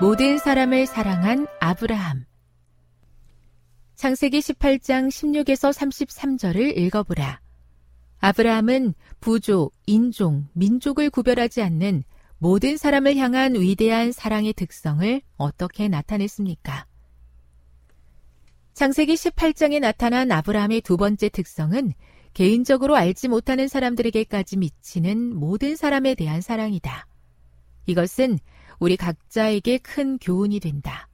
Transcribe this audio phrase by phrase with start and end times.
[0.00, 2.26] 모든 사람을 사랑한 아브라함.
[3.94, 7.40] 창세기 18장 16에서 33절을 읽어보라.
[8.18, 12.02] 아브라함은 부족, 인종, 민족을 구별하지 않는
[12.38, 16.86] 모든 사람을 향한 위대한 사랑의 특성을 어떻게 나타냈습니까?
[18.72, 21.92] 창세기 18장에 나타난 아브라함의 두 번째 특성은
[22.34, 27.06] 개인적으로 알지 못하는 사람들에게까지 미치는 모든 사람에 대한 사랑이다.
[27.86, 28.40] 이것은
[28.78, 31.08] 우리 각자에게 큰 교훈이 된다.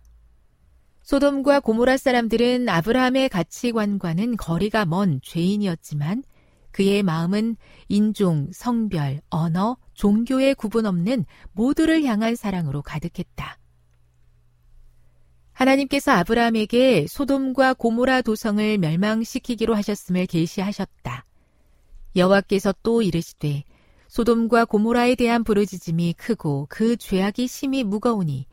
[1.03, 6.23] 소돔과 고모라 사람들은 아브라함의 가치관과는 거리가 먼 죄인이었지만
[6.71, 7.57] 그의 마음은
[7.89, 13.59] 인종, 성별, 언어, 종교의 구분 없는 모두를 향한 사랑으로 가득했다.
[15.53, 21.27] 하나님께서 아브라함에게 소돔과 고모라 도성을 멸망시키기로 하셨음을 계시하셨다.
[22.17, 23.65] 여호와께서 또 이르시되
[24.11, 28.47] 소돔과 고모라에 대한 부르짖음이 크고 그 죄악이 심히 무거우니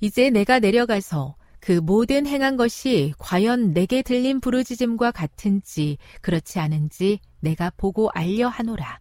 [0.00, 7.70] 이제 내가 내려가서 그 모든 행한 것이 과연 내게 들린 부르짖음과 같은지 그렇지 않은지 내가
[7.76, 8.98] 보고 알려 하노라.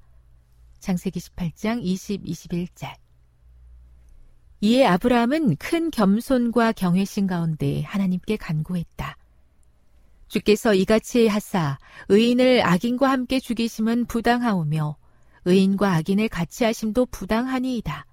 [0.79, 2.93] 창세기 18장 20, 21절.
[4.61, 9.17] 이에 아브라함은 큰 겸손과 경외심 가운데 하나님께 간구했다.
[10.27, 11.79] 주께서 이같이 하사
[12.09, 14.97] 의인을 악인과 함께 죽이심은 부당하오며
[15.45, 18.05] 의인과 악인을 같이 하심도 부당하니이다.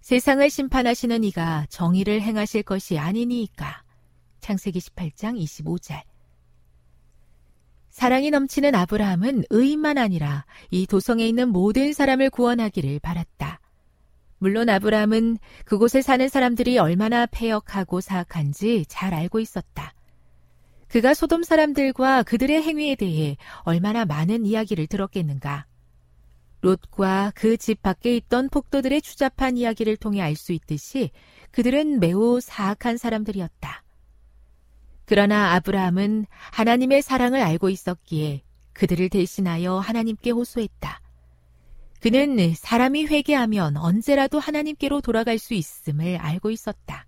[0.00, 3.82] 세상을 심판하시는 이가 정의를 행하실 것이 아니니이까.
[4.40, 6.02] 창세기 18장 25절.
[7.90, 13.60] 사랑이 넘치는 아브라함은 의인만 아니라 이 도성에 있는 모든 사람을 구원하기를 바랐다.
[14.38, 19.94] 물론 아브라함은 그곳에 사는 사람들이 얼마나 폐역하고 사악한지 잘 알고 있었다.
[20.88, 25.66] 그가 소돔 사람들과 그들의 행위에 대해 얼마나 많은 이야기를 들었겠는가.
[26.62, 31.10] 롯과 그 집 밖에 있던 폭도들의 추잡한 이야기를 통해 알 수 있듯이
[31.50, 33.82] 그들은 매우 사악한 사람들이었다.
[35.04, 38.42] 그러나 아브라함은 하나님의 사랑을 알고 있었기에
[38.72, 41.00] 그들을 대신하여 하나님께 호소했다.
[42.00, 47.06] 그는 사람이 회개하면 언제라도 하나님께로 돌아갈 수 있음을 알고 있었다.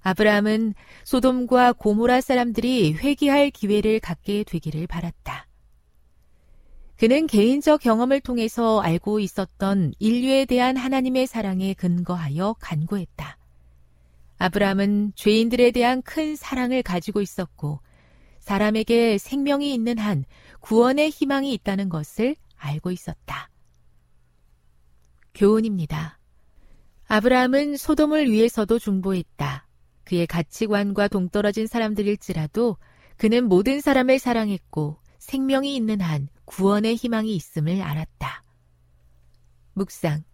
[0.00, 0.74] 아브라함은
[1.04, 5.46] 소돔과 고모라 사람들이 회개할 기회를 갖게 되기를 바랐다.
[7.02, 13.38] 그는 개인적 경험을 통해서 알고 있었던 인류에 대한 하나님의 사랑에 근거하여 간구했다.
[14.38, 17.80] 아브라함은 죄인들에 대한 큰 사랑을 가지고 있었고
[18.38, 20.24] 사람에게 생명이 있는 한
[20.60, 23.50] 구원의 희망이 있다는 것을 알고 있었다.
[25.34, 26.20] 교훈입니다.
[27.08, 29.66] 아브라함은 소돔을 위해서도 중보했다.
[30.04, 32.76] 그의 가치관과 동떨어진 사람들일지라도
[33.16, 38.44] 그는 모든 사람을 사랑했고 생명이 있는 한 구원의 희망이 있음을 알았다.
[39.74, 40.24] 묵상.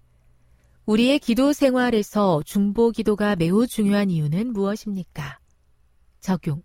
[0.86, 5.38] 우리의 기도 생활에서 중보 기도가 매우 중요한 이유는 무엇입니까?
[6.20, 6.62] 적용.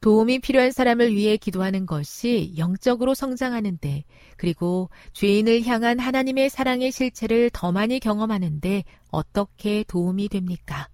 [0.00, 4.04] 도움이 필요한 사람을 위해 기도하는 것이 영적으로 성장하는데,
[4.36, 10.88] 그리고 죄인을 향한 하나님의 사랑의 실체를 더 많이 경험하는데 어떻게 도움이 됩니까?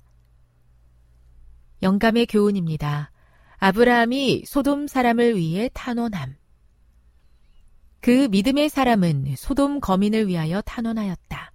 [1.83, 3.11] 영감의 교훈입니다.
[3.59, 6.40] 아브라함이 소돔 사람을 위해 탄원함.
[8.01, 11.53] 그 믿음의 사람은 소돔 거민을 위하여 탄원하였다.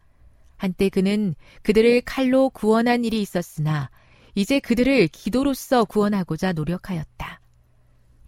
[0.58, 3.90] 한때 그는 그들을 칼로 구원한 일이 있었으나
[4.36, 7.42] 이제 그들을 기도로서 구원하고자 노력하였다.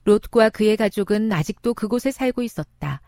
[0.03, 3.01] 롯과 그의 가족은 아직도 그곳에 살고 있었다.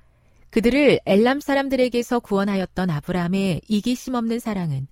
[0.49, 4.87] 그들을 엘람 사람들에게서 구원하였던 아브라함의 이기심 없는 사랑은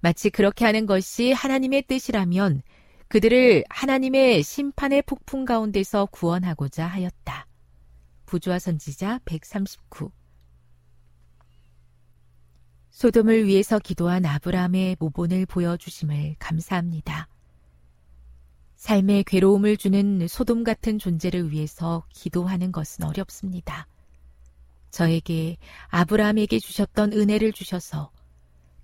[0.00, 2.62] 마치 그렇게 하는 것이 하나님의 뜻이라면
[3.08, 7.47] 그들을 하나님의 심판의 폭풍 가운데서 구원하고자 하였다.
[8.28, 10.10] 부조화 선지자 139
[12.90, 17.26] 소돔을 위해서 기도한 아브라함의 모본을 보여주심을 감사합니다.
[18.76, 23.86] 삶의 괴로움을 주는 소돔 같은 존재를 위해서 기도하는 것은 어렵습니다.
[24.90, 28.10] 저에게 아브라함에게 주셨던 은혜를 주셔서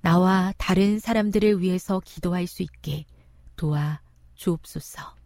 [0.01, 3.05] 나와 다른 사람들을 위해서 기도할 수 있게
[3.57, 4.01] 도와
[4.37, 5.17] 주옵소서.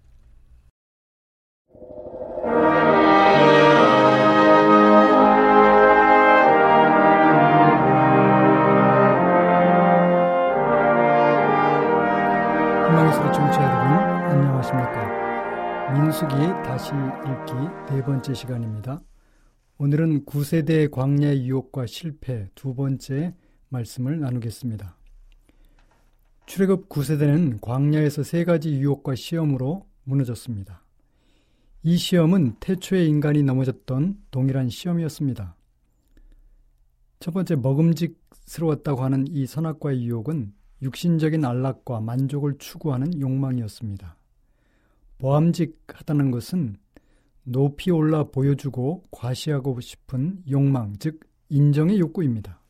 [12.99, 13.93] 희망의 소리 청취자 여러분
[14.27, 15.93] 안녕하십니까?
[15.93, 16.35] 민숙이
[16.65, 17.53] 다시 읽기
[17.95, 19.01] 네 번째 시간입니다.
[19.79, 23.37] 오늘은 9세대 광야의 유혹과 실패 두 번째
[23.69, 24.97] 말씀을 나누겠습니다.
[26.47, 30.83] 출애굽 9세대는 광야에서 세 가지 유혹과 시험으로 무너졌습니다.
[31.85, 35.55] 이 시험은 태초의 인간이 넘어졌던 동일한 시험이었습니다.
[37.21, 44.17] 첫 번째 먹음직스러웠다고 하는 이 선악과의 유혹은 육신적인 안락과 만족을 추구하는 욕망이었습니다.
[45.19, 46.77] 보암직하다는 것은
[47.43, 52.61] 높이 올라 보여주고 과시하고 싶은 욕망, 즉 인정의 욕구입니다.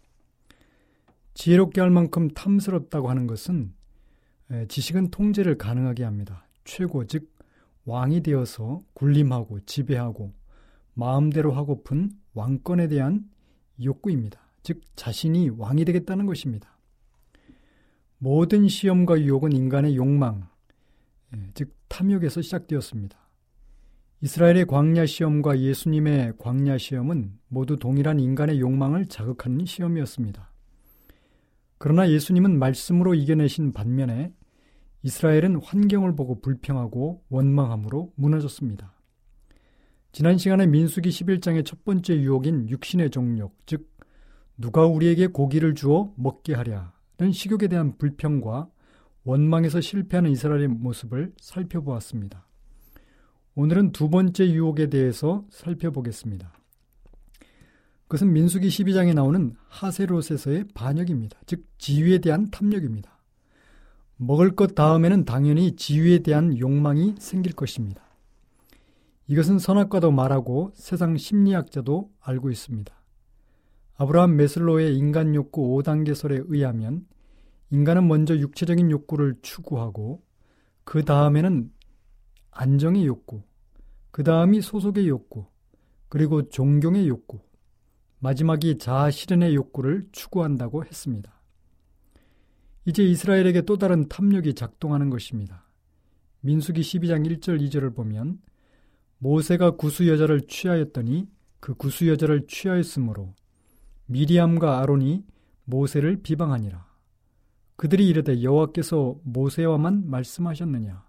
[1.34, 3.74] 지혜롭게 할 만큼 탐스럽다고 하는 것은
[4.68, 6.46] 지식은 통제를 가능하게 합니다.
[6.64, 7.30] 최고, 즉
[7.84, 10.32] 왕이 되어서 군림하고 지배하고
[10.94, 13.28] 마음대로 하고픈 왕권에 대한
[13.82, 14.40] 욕구입니다.
[14.62, 16.77] 즉 자신이 왕이 되겠다는 것입니다.
[18.18, 20.48] 모든 시험과 유혹은 인간의 욕망,
[21.34, 23.16] 예, 즉 탐욕에서 시작되었습니다.
[24.20, 30.50] 이스라엘의 광야 시험과 예수님의 광야 시험은 모두 동일한 인간의 욕망을 자극하는 시험이었습니다.
[31.78, 34.32] 그러나 예수님은 말씀으로 이겨내신 반면에
[35.04, 38.92] 이스라엘은 환경을 보고 불평하고 원망함으로 무너졌습니다.
[40.10, 43.88] 지난 시간에 민수기 11장의 첫 번째 유혹인 육신의 종욕, 즉
[44.56, 46.97] 누가 우리에게 고기를 주어 먹게 하랴 는
[47.32, 48.68] 식욕에 대한 불평과
[49.24, 52.46] 원망에서 실패하는 이스라엘의 모습을 살펴보았습니다.
[53.54, 56.52] 오늘은 두 번째 유혹에 대해서 살펴보겠습니다.
[58.02, 61.40] 그것은 민수기 12장에 나오는 하세롯에서의 반역입니다.
[61.44, 63.18] 즉 지위에 대한 탐욕입니다.
[64.16, 68.02] 먹을 것 다음에는 당연히 지위에 대한 욕망이 생길 것입니다.
[69.26, 72.97] 이것은 선악과도 말하고 세상 심리학자도 알고 있습니다.
[74.00, 77.04] 아브라함 메슬로의 인간 욕구 5단계설에 의하면
[77.70, 80.22] 인간은 먼저 육체적인 욕구를 추구하고
[80.84, 81.72] 그 다음에는
[82.52, 83.42] 안정의 욕구,
[84.12, 85.46] 그 다음이 소속의 욕구,
[86.08, 87.40] 그리고 존경의 욕구,
[88.20, 91.32] 마지막이 자아 실현의 욕구를 추구한다고 했습니다.
[92.84, 95.66] 이제 이스라엘에게 또 다른 탐욕이 작동하는 것입니다.
[96.40, 98.40] 민수기 12장 1절 2절을 보면
[99.18, 101.28] 모세가 구수 여자를 취하였더니
[101.58, 103.34] 그 구수 여자를 취하였으므로
[104.08, 105.24] 미리암과 아론이
[105.64, 106.86] 모세를 비방하니라.
[107.76, 111.06] 그들이 이르되 여호와께서 모세와만 말씀하셨느냐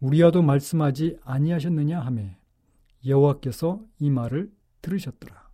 [0.00, 2.36] 우리와도 말씀하지 아니하셨느냐 하매
[3.06, 5.50] 여호와께서 이 말을 들으셨더라.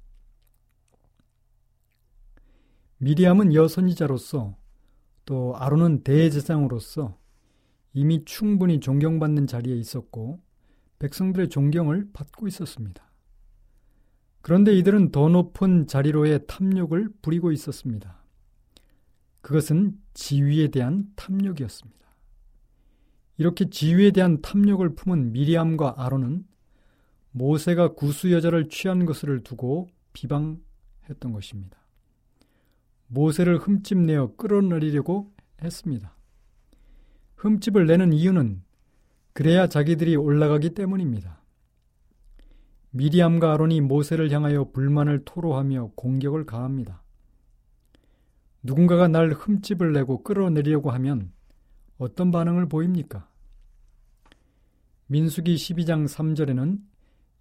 [2.98, 4.56] 미리암은 여선지자로서
[5.24, 7.18] 또 아론은 대제사장으로서
[7.92, 10.40] 이미 충분히 존경받는 자리에 있었고
[11.00, 13.07] 백성들의 존경을 받고 있었습니다.
[14.48, 18.24] 그런데 이들은 더 높은 자리로의 탐욕을 부리고 있었습니다.
[19.42, 22.08] 그것은 지위에 대한 탐욕이었습니다.
[23.36, 26.46] 이렇게 지위에 대한 탐욕을 품은 미리암과 아론은
[27.32, 31.76] 모세가 구수 여자를 취한 것을 두고 비방했던 것입니다.
[33.08, 35.30] 모세를 흠집 내어 끌어내리려고
[35.62, 36.16] 했습니다.
[37.36, 38.62] 흠집을 내는 이유는
[39.34, 41.37] 그래야 자기들이 올라가기 때문입니다.
[42.90, 47.02] 미리암과 아론이 모세를 향하여 불만을 토로하며 공격을 가합니다.
[48.62, 51.32] 누군가가 날 흠집을 내고 끌어내리려고 하면
[51.98, 53.28] 어떤 반응을 보입니까?
[55.06, 56.78] 민수기 12장 3절에는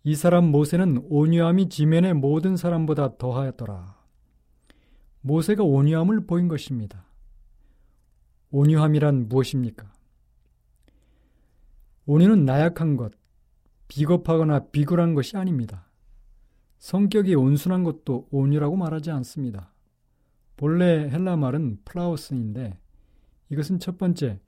[0.03, 3.97] 이 사람 모세는 온유함이 지면의 모든 사람보다 더하였더라.
[5.21, 7.05] 모세가 온유함을 보인 것입니다.
[8.51, 9.91] 온유함이란 무엇입니까?
[12.05, 13.11] 온유는 나약한 것,
[13.87, 15.89] 비겁하거나 비굴한 것이 아닙니다.
[16.77, 19.73] 성격이 온순한 것도 온유라고 말하지 않습니다.
[20.55, 22.79] 본래 헬라 말은 πραΰς인데
[23.49, 24.39] 이것은 첫 번째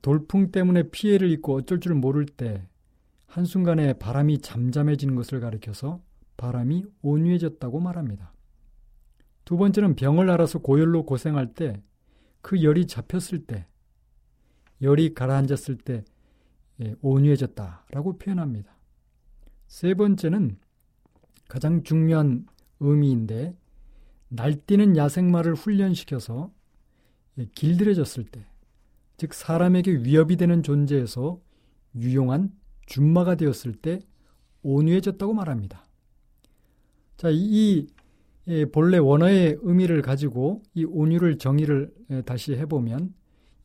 [0.00, 2.68] 돌풍 때문에 피해를 입고 어쩔 줄 모를 때
[3.26, 6.02] 한순간에 바람이 잠잠해지는 것을 가리켜서
[6.36, 8.32] 바람이 온유해졌다고 말합니다.
[9.44, 11.82] 두 번째는 병을 앓아서 고열로 고생할 때
[12.42, 13.66] 그 열이 잡혔을 때
[14.82, 16.04] 열이 가라앉았을 때
[17.00, 18.76] 온유해졌다라고 표현합니다.
[19.66, 20.58] 세 번째는
[21.48, 22.46] 가장 중요한
[22.80, 23.56] 의미인데
[24.28, 26.50] 날뛰는 야생마를 훈련시켜서
[27.54, 28.46] 길들여졌을 때,
[29.16, 31.40] 즉 사람에게 위협이 되는 존재에서
[31.94, 32.52] 유용한
[32.86, 34.00] 준마가 되었을 때
[34.62, 35.84] 온유해졌다고 말합니다.
[37.16, 37.86] 자, 이,
[38.46, 41.92] 이 본래 원어의 의미를 가지고 이 온유를 정의를
[42.24, 43.14] 다시 해보면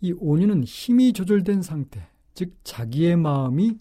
[0.01, 2.07] 이 온유는 힘이 조절된 상태,
[2.37, 3.79] 즉 자기의 마음이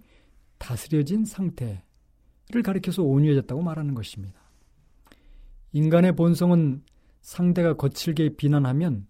[0.57, 1.83] 다스려진 상태를
[2.65, 4.41] 가리켜서 온유해졌다고 말하는 것입니다.
[5.73, 6.83] 인간의 본성은
[7.21, 9.07] 상대가 거칠게 비난하면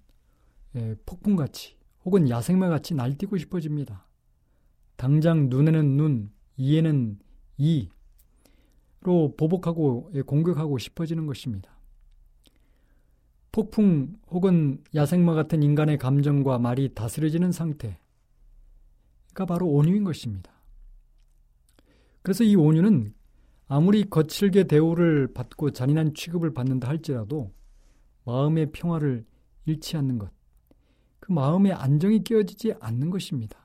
[0.75, 4.09] 예, 폭풍같이 혹은 야생마 같이 날뛰고 싶어집니다.
[4.97, 7.21] 당장 눈에는 눈, 이에는
[7.57, 11.71] 이로 보복하고 예, 공격하고 싶어지는 것입니다.
[13.53, 18.06] 폭풍 혹은 야생마 같은 인간의 감정과 말이 다스려지는 상태가
[19.45, 20.53] 바로 온유인 것입니다.
[22.23, 23.15] 그래서 이 온유는
[23.69, 27.53] 아무리 거칠게 대우를 받고 잔인한 취급을 받는다 할지라도
[28.25, 29.25] 마음의 평화를
[29.67, 30.31] 잃지 않는 것,
[31.19, 33.59] 그 마음의 안정이 깨어지지 않는 것입니다.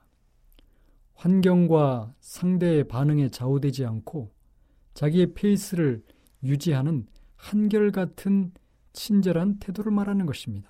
[1.13, 4.31] 환경과 상대의 반응에 좌우되지 않고
[4.95, 6.03] 자기의 페이스를
[6.43, 8.51] 유지하는 한결같은
[8.93, 10.69] 친절한 태도를 말하는 것입니다.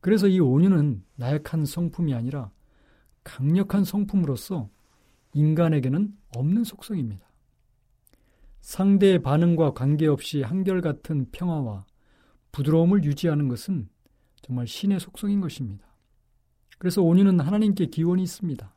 [0.00, 2.50] 그래서 이 온유는 나약한 성품이 아니라
[3.28, 4.70] 강력한 성품으로서
[5.34, 7.28] 인간에게는 없는 속성입니다.
[8.60, 11.84] 상대의 반응과 관계없이 한결같은 평화와
[12.52, 13.90] 부드러움을 유지하는 것은
[14.40, 15.86] 정말 신의 속성인 것입니다.
[16.78, 18.74] 그래서 온유는 하나님께 기원이 있습니다.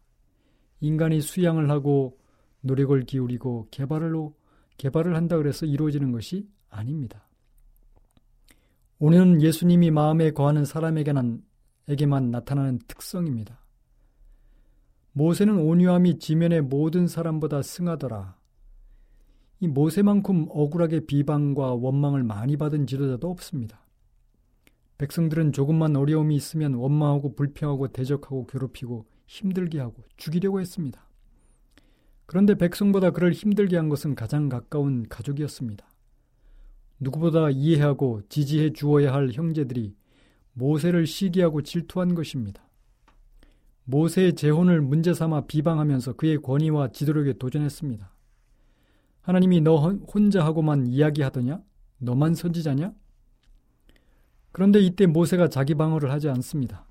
[0.82, 2.18] 인간이 수양을 하고
[2.60, 4.36] 노력을 기울이고 개발로
[4.78, 7.26] 개발을 한다 그래서 이루어지는 것이 아닙니다.
[9.00, 11.42] 온유는 예수님이 마음에 거하는 사람에게만
[11.88, 13.61] 에게만 나타나는 특성입니다.
[15.14, 18.38] 모세는 온유함이 지면의 모든 사람보다 승하더라.
[19.60, 23.86] 이 모세만큼 억울하게 비방과 원망을 많이 받은 지도자도 없습니다.
[24.98, 31.08] 백성들은 조금만 어려움이 있으면 원망하고 불평하고 대적하고 괴롭히고 힘들게 하고 죽이려고 했습니다.
[32.26, 35.86] 그런데 백성보다 그를 힘들게 한 것은 가장 가까운 가족이었습니다.
[37.00, 39.96] 누구보다 이해하고 지지해 주어야 할 형제들이
[40.54, 42.71] 모세를 시기하고 질투한 것입니다.
[43.92, 48.10] 모세의 재혼을 문제 삼아 비방하면서 그의 권위와 지도력에 도전했습니다.
[49.22, 49.76] 하나님이 너
[50.14, 51.62] 혼자 하고만 이야기하더냐?
[51.98, 52.94] 너만 선지자냐?
[54.54, 56.88] 그런데 이때 모세가 자기 방어를 하지 않습니다.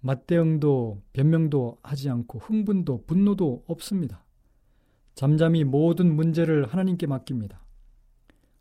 [0.00, 4.22] 맞대응도 변명도 하지 않고 흥분도 분노도 없습니다.
[5.14, 7.64] 잠잠히 모든 문제를 하나님께 맡깁니다.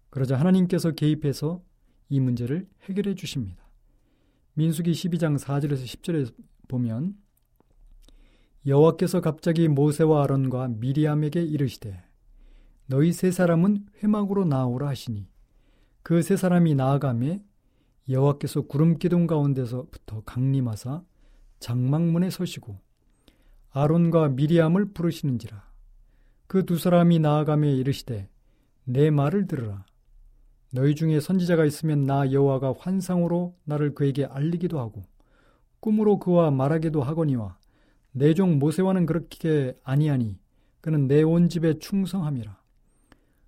[0.10, 1.62] 그러자 하나님께서 개입해서
[2.08, 3.62] 이 문제를 해결해 주십니다.
[4.54, 6.34] 민수기 12장 4절에서 10절에
[6.70, 7.25] 보면
[8.65, 12.03] 여호와께서 갑자기 모세와 아론과 미리암에게 이르시되
[12.88, 15.27] 너희 세 사람은 회막으로 나오라 하시니
[16.01, 17.43] 그 세 사람이 나아가매
[18.10, 21.03] 여호와께서 구름 기둥 가운데서부터 강림하사
[21.60, 22.79] 장막문에 서시고
[23.72, 25.63] 아론과 미리암을 부르시는지라.
[26.48, 28.29] 그 두 사람이 나아가며 이르시되
[28.84, 29.84] 내 말을 들으라.
[30.72, 35.03] 너희 중에 선지자가 있으면 나 여호와가 환상으로 나를 그에게 알리기도 하고
[35.79, 37.57] 꿈으로 그와 말하기도 하거니와
[38.15, 40.39] 내종 모세와는 그렇게 아니하니
[40.79, 42.57] 그는 내 온 집에 충성함이라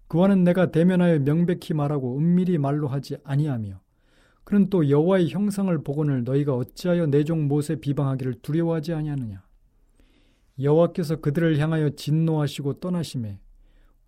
[0.07, 3.79] 그와는 내가 대면하여 명백히 말하고 은밀히 말로 하지 아니하며
[4.43, 9.41] 그는 또 여호와의 형상을 복원을 너희가 어찌하여 내종 모세 비방하기를 두려워하지 아니하느냐
[10.59, 13.39] 여호와께서 그들을 향하여 진노하시고 떠나심에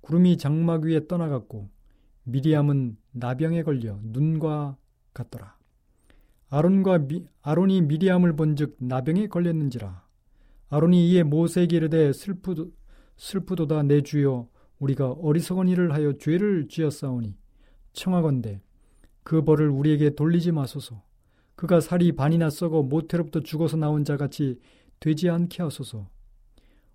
[0.01, 1.69] 구름이 장막 위에 떠나갔고
[2.23, 4.77] 미리암은 나병에 걸려 눈과
[5.13, 5.57] 같더라.
[6.49, 10.08] 아론과 미, 아론이 미리암을 본즉 나병에 걸렸는지라.
[10.69, 12.71] 아론이 이에 모세에게 이르되 슬프도,
[13.17, 14.47] 슬프도다 내 주여
[14.79, 17.35] 우리가 어리석은 일을 하여 죄를 지었사오니
[17.93, 18.61] 청하건대
[19.23, 21.03] 그 벌을 우리에게 돌리지 마소서.
[21.55, 24.59] 그가 살이 반이나 썩어 모태로부터 죽어서 나온 자같이
[24.99, 26.09] 되지 않게 하소서.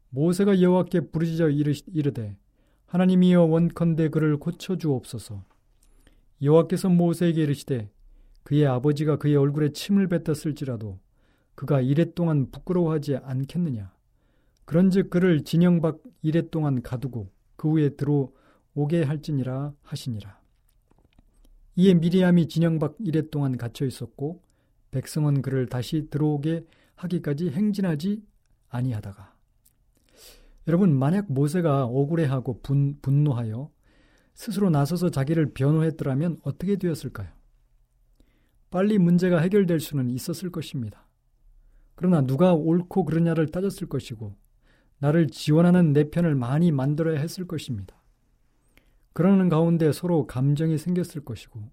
[0.08, 2.38] 모세가 여호와께 부르짖어 이르되
[2.86, 5.44] 하나님이여 원컨대 그를 고쳐 주옵소서.
[6.40, 7.90] 여호와께서 모세에게 이르시되
[8.44, 10.98] 그의 아버지가 그의 얼굴에 침을 뱉었을지라도
[11.54, 13.92] 그가 이래 동안 부끄러워하지 않겠느냐.
[14.64, 20.40] 그런즉 그를 진영 밖 이래 동안 가두고 그 후에 들어오게 할지니라 하시니라.
[21.76, 24.42] 이에 미리암이 진영 밖 이래 동안 갇혀 있었고
[24.90, 28.22] 백성은 그를 다시 들어오게 하기까지 행진하지
[28.68, 29.34] 아니하다가
[30.68, 33.70] 여러분 만약 모세가 억울해하고 분, 분노하여
[34.34, 37.28] 스스로 나서서 자기를 변호했더라면 어떻게 되었을까요?
[38.70, 41.03] 빨리 문제가 해결될 수는 있었을 것입니다.
[41.94, 44.36] 그러나 누가 옳고 그르냐를 따졌을 것이고
[44.98, 48.02] 나를 지원하는 내 편을 많이 만들어야 했을 것입니다.
[49.12, 51.70] 그러는 가운데 서로 감정이 생겼을 것이고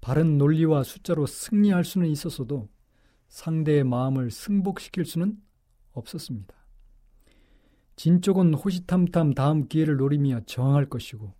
[0.00, 2.68] 바른 논리와 숫자로 승리할 수는 있었어도
[3.28, 5.40] 상대의 마음을 승복시킬 수는
[5.92, 6.54] 없었습니다.
[7.96, 11.34] 진쪽은 호시탐탐 다음 기회를 노리며 저항할 것이고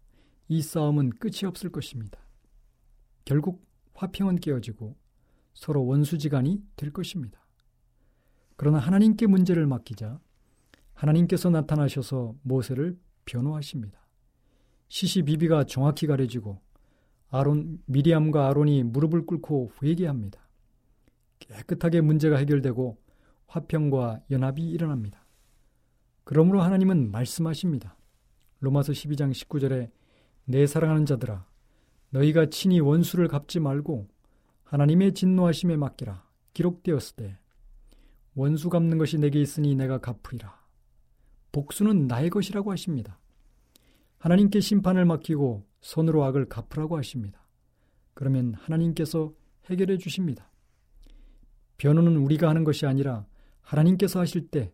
[0.48, 2.18] 이 싸움은 끝이 없을 것입니다.
[3.24, 4.96] 결국 화평은 깨어지고
[5.54, 7.41] 서로 원수지간이 될 것입니다.
[8.62, 10.20] 그러나 하나님께 문제를 맡기자
[10.94, 14.06] 하나님께서 나타나셔서 모세를 변호하십니다.
[14.86, 16.60] 시시비비가 정확히 가려지고
[17.28, 20.48] 아론 미리암과 아론이 무릎을 꿇고 회개합니다.
[21.40, 22.96] 깨끗하게 문제가 해결되고
[23.48, 25.26] 화평과 연합이 일어납니다.
[26.22, 27.96] 그러므로 하나님은 말씀하십니다.
[28.60, 29.90] 로마서 12장 19절에
[30.44, 31.44] 내 사랑하는 자들아
[32.10, 34.06] 너희가 친히 원수를 갚지 말고
[34.62, 37.41] 하나님의 진노하심에 맡기라 기록되었을 때
[38.34, 40.60] 원수 갚는 것이 내게 있으니 내가 갚으리라
[41.52, 43.18] 복수는 나의 것이라고 하십니다.
[44.18, 47.44] 하나님께 심판을 맡기고 손으로 악을 갚으라고 하십니다.
[48.14, 49.32] 그러면 하나님께서
[49.66, 50.50] 해결해 주십니다.
[51.76, 53.26] 변호는 우리가 하는 것이 아니라
[53.60, 54.72] 하나님께서 하실 때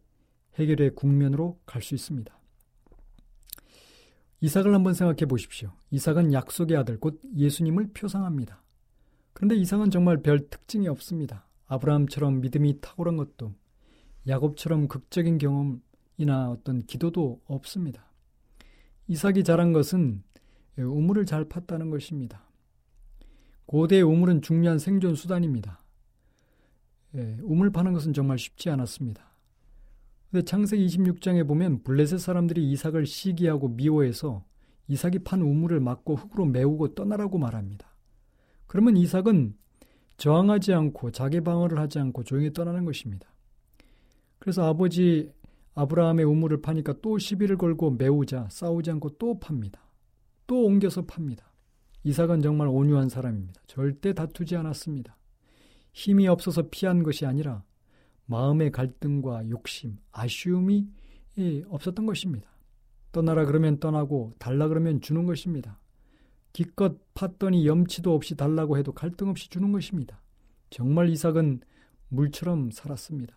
[0.56, 2.36] 해결의 국면으로 갈 수 있습니다.
[4.40, 5.72] 이삭을 한번 생각해 보십시오.
[5.90, 8.62] 이삭은 약속의 아들, 곧 예수님을 표상합니다.
[9.32, 11.47] 그런데 이삭은 정말 별 특징이 없습니다.
[11.68, 13.54] 아브라함처럼 믿음이 탁월한 것도,
[14.26, 18.04] 야곱처럼 극적인 경험이나 어떤 기도도 없습니다.
[19.07, 20.22] 이삭이 잘한 것은
[20.76, 22.42] 우물을 잘 팠다는 것입니다.
[23.66, 25.83] 고대의 우물은 중요한 생존 수단입니다.
[27.14, 29.26] 예, 우물 파는 것은 정말 쉽지 않았습니다.
[30.31, 34.44] 근데 창세기 26장에 보면 블레셋 사람들이 이삭을 시기하고 미워해서
[34.88, 37.87] 이삭이 판 우물을 막고 흙으로 메우고 떠나라고 말합니다.
[38.66, 39.57] 그러면 이삭은
[40.18, 43.28] 저항하지 않고 자기 방어를 하지 않고 조용히 떠나는 것입니다.
[44.38, 45.33] 그래서 아버지
[45.74, 49.81] 아브라함의 우물을 파니까 또 시비를 걸고 메우자 싸우지 않고 또 팝니다.
[50.46, 51.52] 또 옮겨서 팝니다.
[52.02, 53.62] 이삭은 정말 온유한 사람입니다.
[53.66, 55.16] 절대 다투지 않았습니다.
[55.92, 57.64] 힘이 없어서 피한 것이 아니라
[58.26, 60.88] 마음의 갈등과 욕심, 아쉬움이
[61.68, 62.48] 없었던 것입니다.
[63.12, 65.78] 떠나라 그러면 떠나고 달라 그러면 주는 것입니다.
[66.52, 70.22] 기껏 팠더니 염치도 없이 달라고 해도 갈등 없이 주는 것입니다.
[70.70, 71.61] 정말 이삭은
[72.08, 73.37] 물처럼 살았습니다.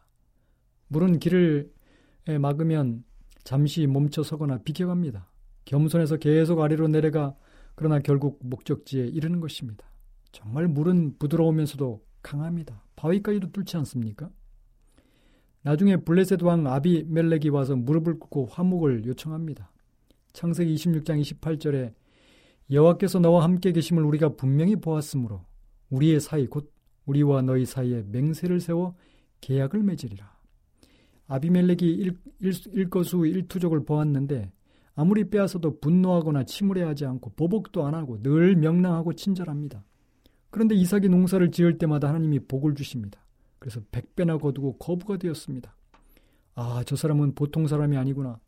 [0.87, 1.71] 물은 길을
[2.39, 3.03] 막으면
[3.43, 5.29] 잠시 멈춰 서거나 비켜갑니다.
[5.65, 7.35] 겸손해서 계속 아래로 내려가
[7.75, 9.85] 그러나 결국 목적지에 이르는 것입니다.
[10.31, 12.83] 정말 물은 부드러우면서도 강합니다.
[12.95, 14.29] 바위까지도 뚫지 않습니까?
[15.63, 19.71] 나중에 블레셋 왕 아비멜렉이 와서 무릎을 꿇고 화목을 요청합니다.
[20.33, 21.93] 창세기 26장 28절에
[22.71, 25.45] 여호와께서 너와 함께 계심을 우리가 분명히 보았으므로
[25.89, 26.73] 우리의 사이 곧
[27.05, 28.95] 우리와 너희 사이에 맹세를 세워
[29.41, 30.31] 계약을 맺으리라.
[31.27, 34.51] 아비멜렉이 일, 일, 일거수 일투족을 보았는데
[34.95, 39.83] 아무리 빼앗아도 분노하거나 침울해하지 않고 보복도 안 하고 늘 명랑하고 친절합니다.
[40.49, 43.25] 그런데 이삭이 농사를 지을 때마다 하나님이 복을 주십니다.
[43.59, 45.75] 그래서 백배나 거두고 거부가 되었습니다.
[46.55, 48.39] 아, 저 사람은 보통 사람이 아니구나.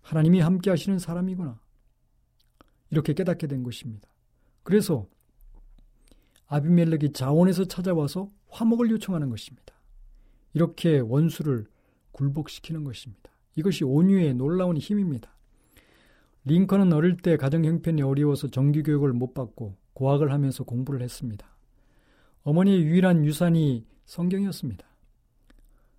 [0.00, 1.60] 하나님이 함께 하시는 사람이구나.
[2.94, 4.08] 이렇게 깨닫게 된 것입니다.
[4.62, 5.06] 그래서
[6.46, 9.74] 아비멜렉이 자원에서 찾아와서 화목을 요청하는 것입니다.
[10.52, 11.66] 이렇게 원수를
[12.12, 13.30] 굴복시키는 것입니다.
[13.56, 15.34] 이것이 온유의 놀라운 힘입니다.
[16.44, 21.46] 링컨은 어릴 때 가정 형편이 어려워서 정규 교육을 못 받고 고학을 하면서 공부를 했습니다.
[22.42, 24.86] 어머니의 유일한 유산이 성경이었습니다.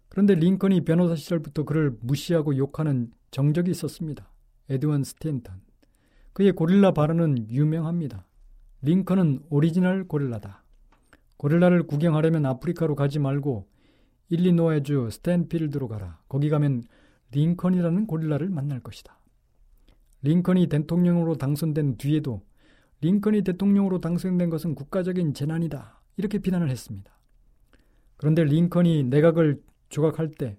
[0.07, 4.31] 그런데 링컨이 변호사 시절부터 그를 무시하고 욕하는 정적이 있었습니다.
[4.69, 5.64] 에드윈 스탠턴.
[6.35, 8.25] 그의 고릴라 발언은 유명합니다.
[8.81, 10.65] 링컨은 오리지널 고릴라다.
[11.37, 13.69] 고릴라를 구경하려면 아프리카로 가지 말고
[14.27, 16.19] 일리노이주 스프링필드로 가라.
[16.27, 16.83] 거기 가면
[17.31, 19.17] 링컨이라는 고릴라를 만날 것이다.
[20.23, 22.41] 링컨이 대통령으로 당선된 뒤에도
[22.99, 26.01] 링컨이 대통령으로 당선된 것은 국가적인 재난이다.
[26.17, 27.17] 이렇게 비난을 했습니다.
[28.17, 30.57] 그런데 링컨이 내각을 조각할 때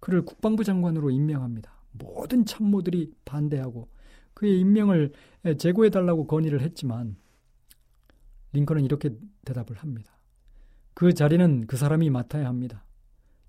[0.00, 1.72] 그를 국방부 장관으로 임명합니다.
[1.92, 3.86] 모든 참모들이 반대하고
[4.38, 5.10] 그의 임명을
[5.58, 7.16] 제고해 달라고 건의를 했지만
[8.52, 9.10] 링컨은 이렇게
[9.44, 10.16] 대답을 합니다.
[10.94, 12.84] 그 자리는 그 사람이 맡아야 합니다.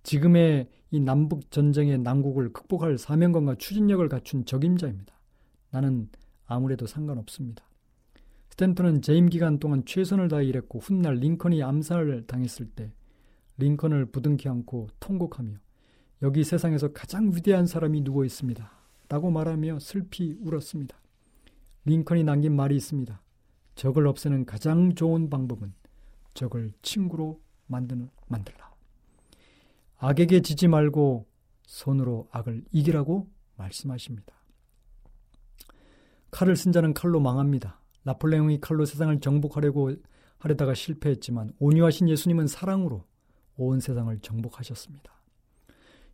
[0.01, 5.13] 지금의 이 남북 전쟁의 난국을 극복할 사명감과 추진력을 갖춘 적임자입니다.
[5.69, 6.09] 나는
[6.47, 7.63] 아무래도 상관없습니다.
[8.49, 12.91] 스탠턴은 재임 기간 동안 최선을 다해 일했고 훗날 링컨이 암살을 당했을 때
[13.57, 15.53] 링컨을 부둥켜 안고 통곡하며
[16.23, 18.78] 여기 세상에서 가장 위대한 사람이 누워 있습니다.
[19.09, 20.97] 라고 말하며 슬피 울었습니다.
[21.85, 23.21] 링컨이 남긴 말이 있습니다.
[23.75, 25.73] 적을 없애는 가장 좋은 방법은
[26.33, 28.69] 적을 친구로 만드는, 만들라.
[29.97, 31.27] 악에게 지지 말고
[31.65, 34.33] 손으로 악을 이기라고 말씀하십니다.
[36.31, 37.81] 칼을 쓴 자는 칼로 망합니다.
[38.03, 39.91] 나폴레옹이 칼로 세상을 정복하려고
[40.37, 43.05] 하려다가 실패했지만 온유하신 예수님은 사랑으로
[43.57, 45.18] 온 세상을 정복하셨습니다.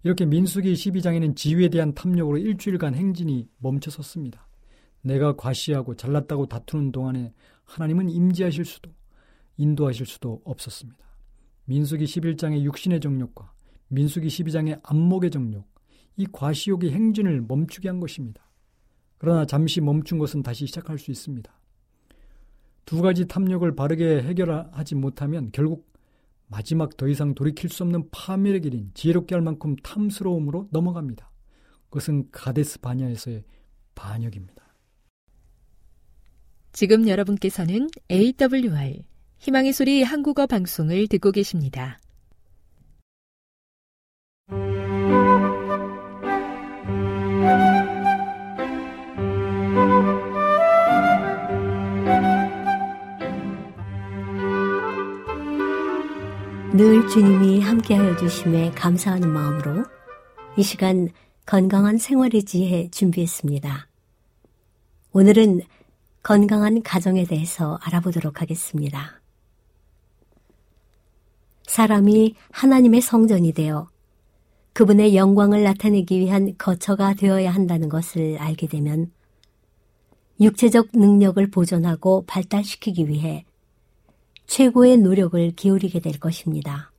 [0.06, 4.48] 이렇게 민수기 12장에는 지위에 대한 탐욕으로 일주일간 행진이 멈춰섰습니다.
[5.02, 8.92] 내가 과시하고 잘났다고 다투는 동안에 하나님은 임재하실 수도
[9.58, 11.04] 인도하실 수도 없었습니다.
[11.66, 13.52] 민수기 11장의 육신의 정욕과
[13.88, 15.68] 민수기 12장의 안목의 정욕,
[16.18, 18.48] 이 과시욕의 행진을 멈추게 한 것입니다.
[19.18, 21.52] 그러나 잠시 멈춘 것은 다시 시작할 수 있습니다.
[22.86, 25.95] 두 가지 탐욕을 바르게 해결하지 못하면 결국
[26.48, 31.32] 마지막 더 이상 돌이킬 수 없는 파멸의 길인 지혜롭게 할 만큼 탐스러움으로 넘어갑니다.
[31.90, 33.44] 그것은 가데스 바냐에서의
[33.96, 34.64] 반역입니다.
[36.72, 39.04] 지금 여러분께서는 AWR
[39.38, 42.00] 희망의 소리 한국어 방송을 듣고 계십니다.
[56.76, 59.86] 늘 주님이 함께하여 주심에 감사하는 마음으로
[60.58, 61.08] 이 시간
[61.46, 63.88] 건강한 생활의 지혜 준비했습니다.
[65.14, 65.62] 오늘은
[66.22, 69.22] 건강한 가정에 대해서 알아보도록 하겠습니다.
[71.64, 73.88] 사람이 하나님의 성전이 되어
[74.74, 79.14] 그분의 영광을 나타내기 위한 거처가 되어야 한다는 것을 알게 되면
[80.42, 83.46] 육체적 능력을 보존하고 발달시키기 위해
[84.48, 86.92] 최고의 노력을 기울이게 될 것입니다.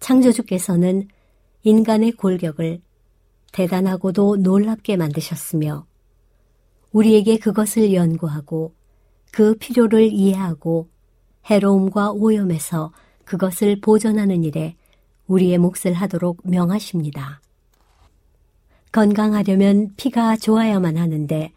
[0.00, 1.08] 창조주께서는
[1.62, 2.80] 인간의 골격을
[3.52, 5.86] 대단하고도 놀랍게 만드셨으며
[6.92, 8.74] 우리에게 그것을 연구하고
[9.30, 10.88] 그 필요를 이해하고
[11.46, 12.92] 해로움과 오염에서
[13.24, 14.76] 그것을 보존하는 일에
[15.26, 17.40] 우리의 몫을 하도록 명하십니다.
[18.92, 21.52] 건강하려면 피가 좋아야만 하는데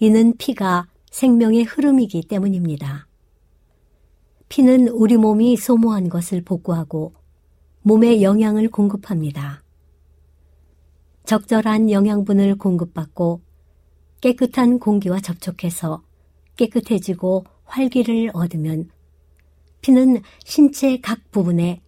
[0.00, 3.06] 이는 피가 생명의 흐름이기 때문입니다.
[4.48, 7.14] 피는 우리 몸이 소모한 것을 복구하고
[7.82, 9.62] 몸에 영양을 공급합니다.
[11.24, 13.40] 적절한 영양분을 공급받고
[14.20, 16.02] 깨끗한 공기와 접촉해서
[16.56, 18.90] 깨끗해지고 활기를 얻으면
[19.80, 21.80] 피는 신체 각 부분에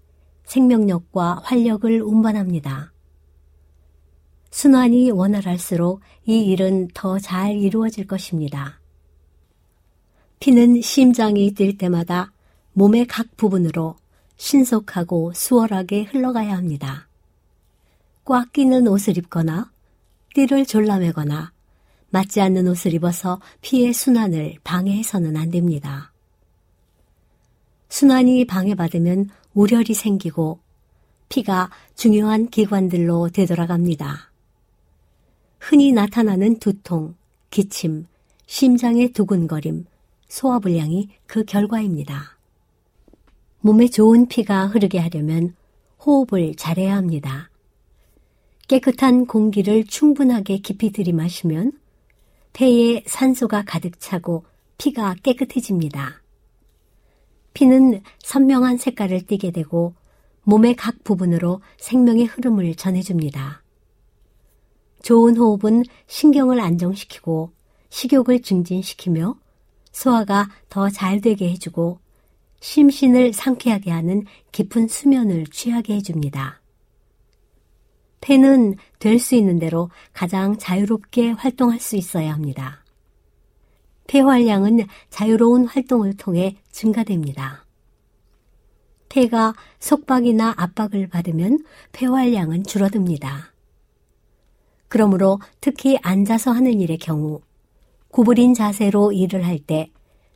[0.45, 2.93] 생명력과 활력을 운반합니다.
[4.51, 8.82] 순환이 원활할수록 이 일은 더 잘 이루어질 것입니다.
[10.43, 12.33] 피는 심장이 뛸 때마다
[12.73, 13.95] 몸의 각 부분으로
[14.39, 17.07] 신속하고 수월하게 흘러가야 합니다.
[18.25, 19.71] 꽉 끼는 옷을 입거나
[20.35, 21.53] 띠를 졸라매거나
[22.11, 26.13] 맞지 않는 옷을 입어서 피의 순환을 방해해서는 안 됩니다.
[27.89, 30.59] 순환이 방해받으면 우열이 생기고
[31.29, 34.33] 피가 중요한 기관들로 되돌아갑니다.
[35.61, 37.15] 흔히 나타나는 두통,
[37.51, 38.09] 기침,
[38.47, 39.85] 심장의 두근거림,
[40.33, 42.39] 소화불량이 그 결과입니다.
[43.61, 45.55] 몸에 좋은 피가 흐르게 하려면
[46.05, 47.51] 호흡을 잘해야 합니다.
[48.67, 51.73] 깨끗한 공기를 충분하게 깊이 들이마시면
[52.55, 54.47] 폐에 산소가 가득 차고
[54.79, 56.23] 피가 깨끗해집니다.
[57.53, 59.95] 피는 선명한 색깔을 띠게 되고
[60.45, 63.63] 몸의 각 부분으로 생명의 흐름을 전해줍니다.
[65.03, 67.53] 좋은 호흡은 신경을 안정시키고
[67.91, 69.42] 식욕을 증진시키며
[69.93, 71.99] 소화가 더 잘 되게 해주고
[72.61, 76.61] 심신을 상쾌하게 하는 깊은 수면을 취하게 해줍니다.
[78.21, 82.85] 폐는 될 수 있는 대로 가장 자유롭게 활동할 수 있어야 합니다.
[84.07, 87.67] 폐활량은 자유로운 활동을 통해 증가됩니다.
[89.09, 93.53] 폐가 속박이나 압박을 받으면 폐활량은 줄어듭니다.
[94.89, 97.41] 그러므로 특히 앉아서 하는 일의 경우
[98.13, 99.91] 구부린 자세로 일을 할 때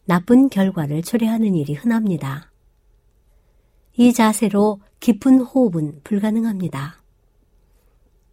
[0.06, 2.50] 나쁜 결과를 초래하는 일이 흔합니다.
[3.98, 6.96] 이 자세로 깊은 호흡은 불가능합니다.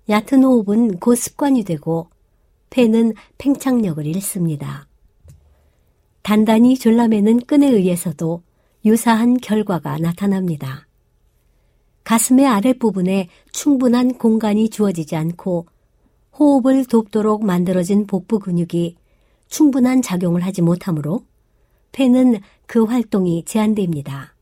[0.08, 2.10] 얕은 호흡은 곧 습관이 되고
[2.70, 4.88] 폐는 팽창력을 잃습니다.
[6.22, 8.44] 단단히 졸라매는 끈에 의해서도
[8.86, 10.88] 유사한 결과가 나타납니다.
[12.06, 15.68] 가슴의 아랫부분에 충분한 공간이 주어지지 않고
[16.40, 18.96] 호흡을 돕도록 만들어진 복부 근육이
[19.54, 21.28] 충분한 작용을 하지 못하므로
[21.92, 24.34] 폐는 그 활동이 제한됩니다.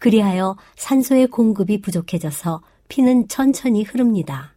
[0.00, 4.56] 그리하여 산소의 공급이 부족해져서 피는 천천히 흐릅니다.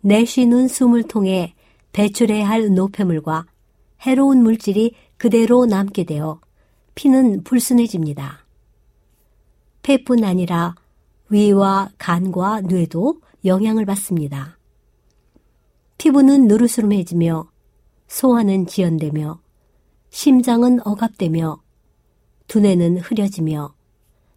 [0.00, 1.54] 내쉬는 숨을 통해
[1.92, 3.44] 배출해야 할 노폐물과
[4.00, 6.40] 해로운 물질이 그대로 남게 되어
[6.94, 8.46] 피는 불순해집니다.
[9.82, 10.74] 폐뿐 아니라
[11.28, 14.58] 위와 간과 뇌도 영향을 받습니다.
[15.98, 17.52] 피부는 누르스름해지며
[18.08, 19.40] 소화는 지연되며
[20.10, 21.60] 심장은 억압되며
[22.46, 23.74] 두뇌는 흐려지며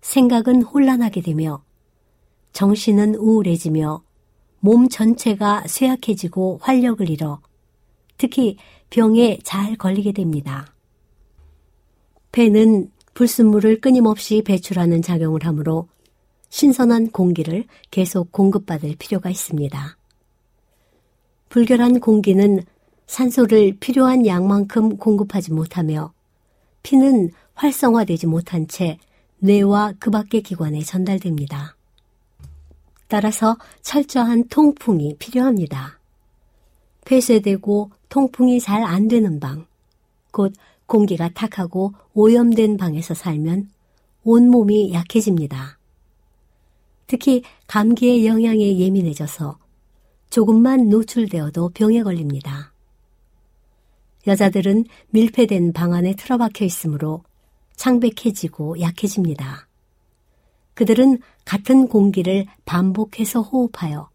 [0.01, 1.63] 생각은 혼란하게 되며
[2.53, 4.03] 정신은 우울해지며
[4.59, 7.41] 몸 전체가 쇠약해지고 활력을 잃어
[8.17, 8.57] 특히
[8.89, 10.73] 병에 잘 걸리게 됩니다.
[12.31, 15.87] 폐는 불순물을 끊임없이 배출하는 작용을 하므로
[16.49, 19.97] 신선한 공기를 계속 공급받을 필요가 있습니다.
[21.49, 22.63] 불결한 공기는
[23.07, 26.13] 산소를 필요한 양만큼 공급하지 못하며
[26.83, 28.99] 피는 활성화되지 못한 채
[29.39, 31.75] 뇌와 그 밖의 기관에 전달됩니다.
[33.07, 35.99] 따라서 철저한 통풍이 필요합니다.
[37.05, 39.65] 폐쇄되고 통풍이 잘 안 되는 방,
[40.31, 40.53] 곧
[40.85, 43.69] 공기가 탁하고 오염된 방에서 살면
[44.23, 45.77] 온몸이 약해집니다.
[47.07, 49.57] 특히 감기의 영향에 예민해져서
[50.29, 52.66] 조금만 노출되어도 병에 걸립니다.
[54.27, 57.23] 여자들은 밀폐된 방 안에 틀어박혀 있으므로
[57.75, 59.67] 창백해지고 약해집니다.
[60.73, 64.09] 그들은 같은 공기를 반복해서 호흡하여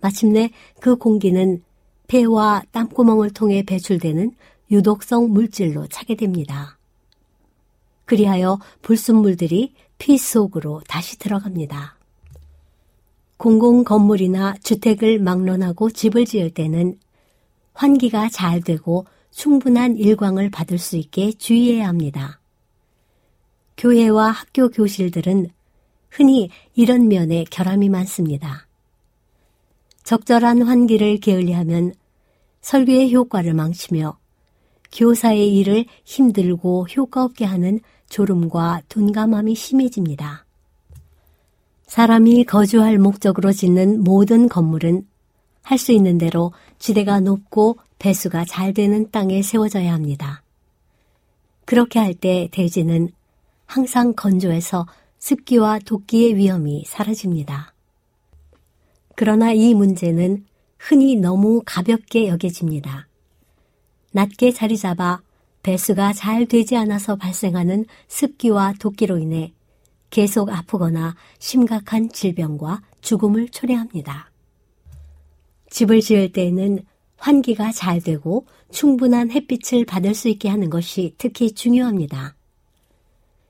[0.00, 1.62] 마침내 그 공기는
[2.08, 4.32] 폐와 땀구멍을 통해 배출되는
[4.70, 6.78] 유독성 물질로 차게 됩니다.
[8.06, 11.96] 그리하여 불순물들이 피 속으로 다시 들어갑니다.
[13.36, 16.98] 공공 건물이나 주택을 막론하고 집을 지을 때는
[17.74, 22.40] 환기가 잘 되고 충분한 일광을 받을 수 있게 주의해야 합니다.
[23.76, 25.50] 교회와 학교 교실들은
[26.10, 28.66] 흔히 이런 면에 결함이 많습니다.
[30.02, 31.94] 적절한 환기를 게을리하면
[32.60, 34.18] 설교의 효과를 망치며
[34.92, 40.44] 교사의 일을 힘들고 효과 없게 하는 졸음과 둔감함이 심해집니다.
[41.86, 45.06] 사람이 거주할 목적으로 짓는 모든 건물은
[45.62, 50.42] 할 수 있는 대로 지대가 높고 배수가 잘 되는 땅에 세워져야 합니다.
[51.66, 53.10] 그렇게 할 때 대지는
[53.66, 54.86] 항상 건조해서
[55.18, 57.74] 습기와 도끼의 위험이 사라집니다.
[59.14, 60.46] 그러나 이 문제는
[60.78, 63.06] 흔히 너무 가볍게 여겨집니다.
[64.12, 65.20] 낮게 자리 잡아
[65.62, 69.52] 배수가 잘 되지 않아서 발생하는 습기와 도끼로 인해
[70.08, 74.30] 계속 아프거나 심각한 질병과 죽음을 초래합니다.
[75.68, 76.80] 집을 지을 때에는
[77.20, 82.34] 환기가 잘 되고 충분한 햇빛을 받을 수 있게 하는 것이 특히 중요합니다.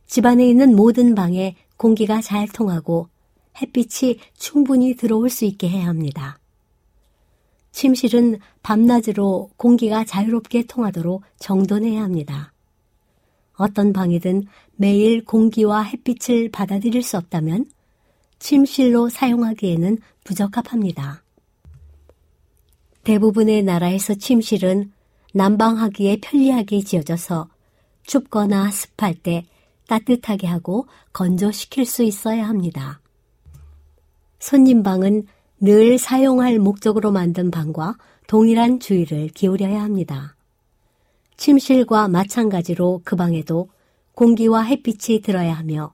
[0.06, 3.09] 집안에 있는 모든 방에 공기가 잘 통하고
[3.62, 6.38] 햇빛이 충분히 들어올 수 있게 해야 합니다.
[7.70, 12.52] 침실은 밤낮으로 공기가 자유롭게 통하도록 정돈해야 합니다.
[13.54, 17.66] 어떤 방이든 매일 공기와 햇빛을 받아들일 수 없다면
[18.40, 21.22] 침실로 사용하기에는 부적합합니다.
[23.04, 24.92] 대부분의 나라에서 침실은
[25.32, 27.48] 난방하기에 편리하게 지어져서
[28.04, 29.44] 춥거나 습할 때
[29.88, 33.00] 따뜻하게 하고 건조시킬 수 있어야 합니다.
[34.38, 35.26] 손님방은
[35.60, 40.36] 늘 사용할 목적으로 만든 방과 동일한 주의를 기울여야 합니다.
[41.36, 43.68] 침실과 마찬가지로 그 방에도
[44.14, 45.92] 공기와 햇빛이 들어야 하며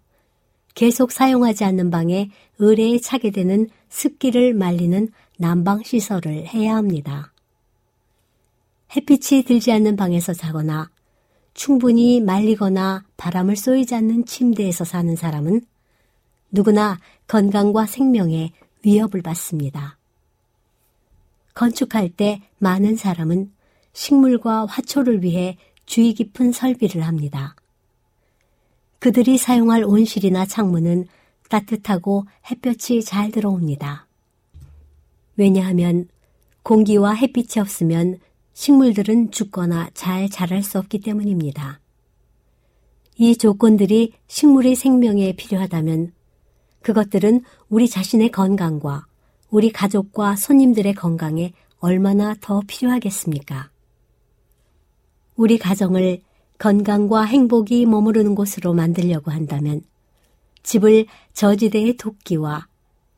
[0.75, 7.33] 계속 사용하지 않는 방에 의뢰에 차게 되는 습기를 말리는 난방 시설을 해야 합니다.
[8.94, 10.90] 햇빛이 들지 않는 방에서 자거나
[11.55, 15.62] 충분히 말리거나 바람을 쏘이지 않는 침대에서 사는 사람은
[16.51, 18.53] 누구나 건강과 생명에
[18.85, 19.99] 위협을 받습니다.
[21.55, 23.53] 건축할 때 많은 사람은
[23.92, 27.57] 식물과 화초를 위해 주의 깊은 설비를 합니다.
[28.99, 31.07] 그들이 사용할 온실이나 창문은
[31.49, 34.06] 따뜻하고 햇볕이 잘 들어옵니다.
[35.37, 36.09] 왜냐하면
[36.62, 38.18] 공기와 햇빛이 없으면
[38.55, 41.81] 식물들은 죽거나 잘 자랄 수 없기 때문입니다.
[43.18, 46.12] 이 조건들이 식물의 생명에 필요하다면
[46.83, 49.07] 그것들은 우리 자신의 건강과
[49.51, 53.70] 우리 가족과 손님들의 건강에 얼마나 더 필요하겠습니까?
[55.37, 56.22] 우리 가정을
[56.59, 59.83] 건강과 행복이 머무르는 곳으로 만들려고 한다면
[60.62, 62.66] 집을 저지대의 도끼와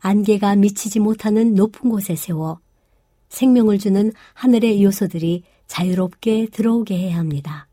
[0.00, 2.60] 안개가 미치지 못하는 높은 곳에 세워
[3.28, 7.68] 생명을 주는 하늘의 요소들이 자유롭게 들어오게 해야 합니다.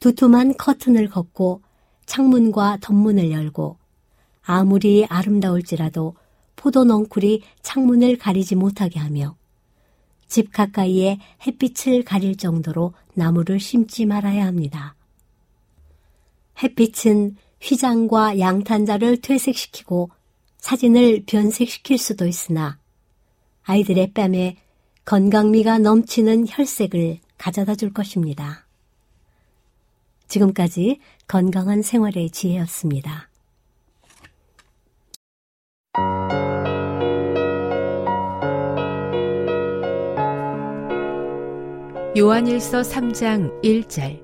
[0.00, 1.62] 두툼한 커튼을 걷고
[2.06, 3.78] 창문과 덧문을 열고
[4.42, 6.16] 아무리 아름다울지라도
[6.56, 9.36] 포도 넝쿨이 창문을 가리지 못하게 하며
[10.26, 14.96] 집 가까이에 햇빛을 가릴 정도로 나무를 심지 말아야 합니다.
[16.62, 20.10] 햇빛은 휘장과 양탄자를 퇴색시키고
[20.62, 22.78] 사진을 변색시킬 수도 있으나
[23.64, 24.56] 아이들의 뺨에
[25.04, 28.64] 건강미가 넘치는 혈색을 가져다 줄 것입니다.
[30.28, 33.28] 지금까지 건강한 생활의 지혜였습니다.
[42.16, 44.22] 요한일서 3장 1절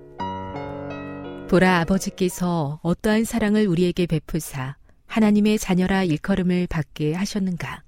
[1.49, 4.77] 보라 아버지께서 어떠한 사랑을 우리에게 베푸사
[5.09, 7.83] 하나님의 자녀라 일컬음을 받게 하셨는가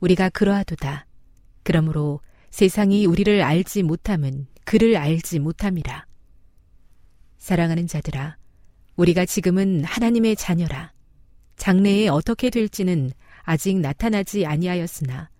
[0.00, 1.06] 우리가 그러하도다.
[1.62, 2.20] 그러므로
[2.50, 6.06] 세상이 우리를 알지 못함은 그를 알지 못함이라.
[7.38, 8.36] 사랑하는 자들아,
[8.96, 10.92] 우리가 지금은 하나님의 자녀라.
[11.56, 13.10] 장래에 어떻게 될지는
[13.42, 15.30] 아직 나타나지 아니하였으나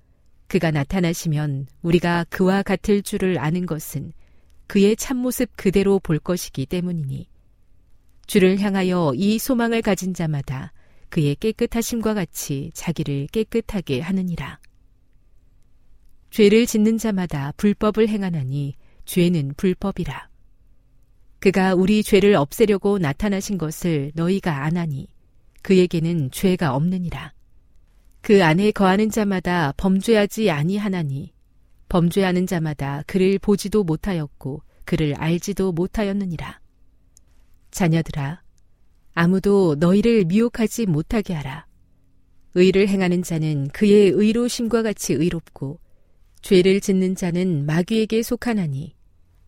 [0.47, 4.13] 그가 나타나시면 우리가 그와 같을 줄을 아는 것은
[4.67, 7.29] 그의 참모습 그대로 볼 것이기 때문이니
[8.27, 10.73] 주를 향하여 이 소망을 가진 자마다
[11.09, 14.59] 그의 깨끗하심과 같이 자기를 깨끗하게 하느니라.
[16.31, 20.31] 죄를 짓는 자마다 불법을 행하나니 죄는 불법이라.
[21.41, 25.09] 그가 우리 죄를 없애려고 나타나신 것을 너희가 아나니
[25.61, 27.35] 그에게는 죄가 없느니라.
[28.23, 31.35] 그 안에 거하는 자마다 범죄하지 아니하나니
[31.91, 36.62] 범죄하는 자마다 그를 보지도 못하였고 그를 알지도 못하였느니라.
[37.73, 38.43] 자녀들아,
[39.15, 41.67] 아무도 너희를 미혹하지 못하게 하라.
[42.55, 45.81] 의를 행하는 자는 그의 의로심과 같이 의롭고
[46.43, 48.95] 죄를 짓는 자는 마귀에게 속하나니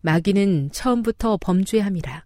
[0.00, 2.24] 마귀는 처음부터 범죄함이라.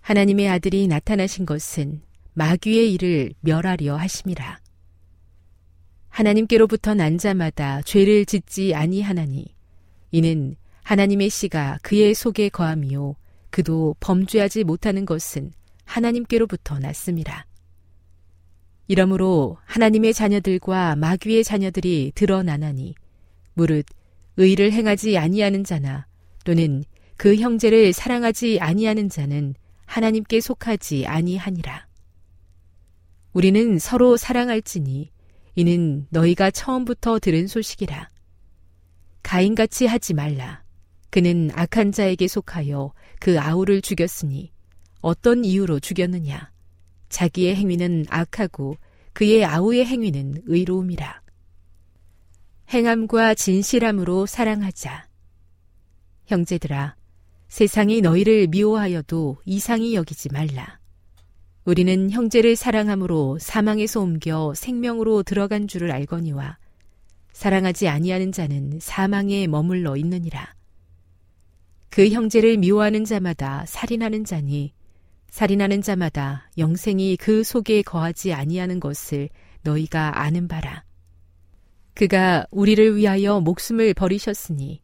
[0.00, 2.02] 하나님의 아들이 나타나신 것은
[2.34, 4.60] 마귀의 일을 멸하려 하심이라.
[6.08, 9.46] 하나님께로부터 난 자마다 죄를 짓지 아니하나니
[10.10, 13.16] 이는 하나님의 씨가 그의 속에 거함이요
[13.54, 15.52] 그도 범죄하지 못하는 것은
[15.84, 17.46] 하나님께로부터 났습니다.
[18.88, 22.96] 이러므로 하나님의 자녀들과 마귀의 자녀들이 드러나나니
[23.52, 23.86] 무릇
[24.38, 26.08] 의를 행하지 아니하는 자나
[26.44, 26.82] 또는
[27.16, 29.54] 그 형제를 사랑하지 아니하는 자는
[29.86, 31.86] 하나님께 속하지 아니하니라.
[33.34, 35.12] 우리는 서로 사랑할지니
[35.54, 38.10] 이는 너희가 처음부터 들은 소식이라.
[39.22, 40.63] 가인같이 하지 말라.
[41.14, 44.50] 그는 악한 자에게 속하여 그 아우를 죽였으니
[45.00, 46.50] 어떤 이유로 죽였느냐?
[47.08, 48.78] 자기의 행위는 악하고
[49.12, 51.22] 그의 아우의 행위는 의로움이라.
[52.70, 55.06] 행함과 진실함으로 사랑하자.
[56.26, 56.96] 형제들아,
[57.46, 60.80] 세상이 너희를 미워하여도 이상히 여기지 말라.
[61.64, 66.58] 우리는 형제를 사랑함으로 사망에서 옮겨 생명으로 들어간 줄을 알거니와
[67.32, 70.53] 사랑하지 아니하는 자는 사망에 머물러 있느니라.
[71.94, 74.72] 그 형제를 미워하는 자마다 살인하는 자니
[75.30, 79.28] 살인하는 자마다 영생이 그 속에 거하지 아니하는 것을
[79.62, 80.82] 너희가 아는 바라.
[81.94, 84.82] 그가 우리를 위하여 목숨을 버리셨으니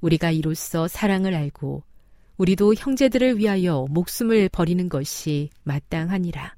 [0.00, 1.84] 우리가 이로써 사랑을 알고
[2.38, 6.56] 우리도 형제들을 위하여 목숨을 버리는 것이 마땅하니라.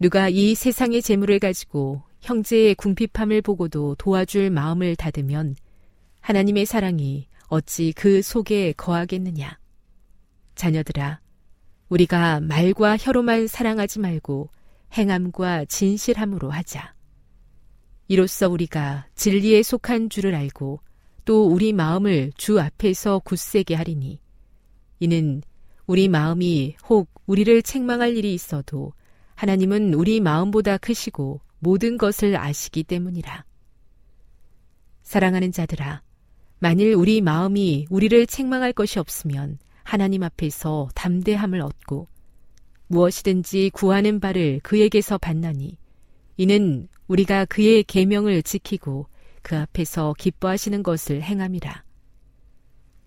[0.00, 5.54] 누가 이 세상의 재물을 가지고 형제의 궁핍함을 보고도 도와줄 마음을 닫으면
[6.20, 9.58] 하나님의 사랑이 어찌 그 속에 거하겠느냐.
[10.54, 11.20] 자녀들아,
[11.88, 14.48] 우리가 말과 혀로만 사랑하지 말고
[14.92, 16.94] 행함과 진실함으로 하자.
[18.06, 20.80] 이로써 우리가 진리에 속한 줄을 알고
[21.24, 24.20] 또 우리 마음을 주 앞에서 굳세게 하리니
[25.00, 25.42] 이는
[25.86, 28.92] 우리 마음이 혹 우리를 책망할 일이 있어도
[29.34, 33.44] 하나님은 우리 마음보다 크시고 모든 것을 아시기 때문이라.
[35.02, 36.02] 사랑하는 자들아,
[36.60, 42.06] 만일 우리 마음이 우리를 책망할 것이 없으면 하나님 앞에서 담대함을 얻고
[42.86, 45.76] 무엇이든지 구하는 바를 그에게서 받나니
[46.36, 49.06] 이는 우리가 그의 계명을 지키고
[49.42, 51.82] 그 앞에서 기뻐하시는 것을 행함이라.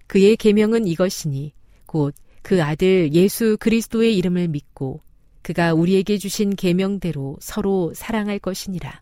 [0.07, 1.53] 그의 계명은 이것이니
[1.85, 5.01] 곧 그 아들 예수 그리스도의 이름을 믿고
[5.41, 9.01] 그가 우리에게 주신 계명대로 서로 사랑할 것이니라.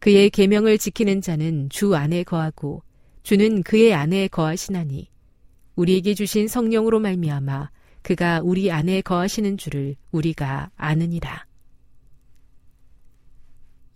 [0.00, 2.82] 그의 계명을 지키는 자는 주 안에 거하고
[3.28, 5.06] 주는 그의 안에 거하시나니
[5.76, 7.70] 우리에게 주신 성령으로 말미암아
[8.00, 11.44] 그가 우리 안에 거하시는 줄을 우리가 아느니라.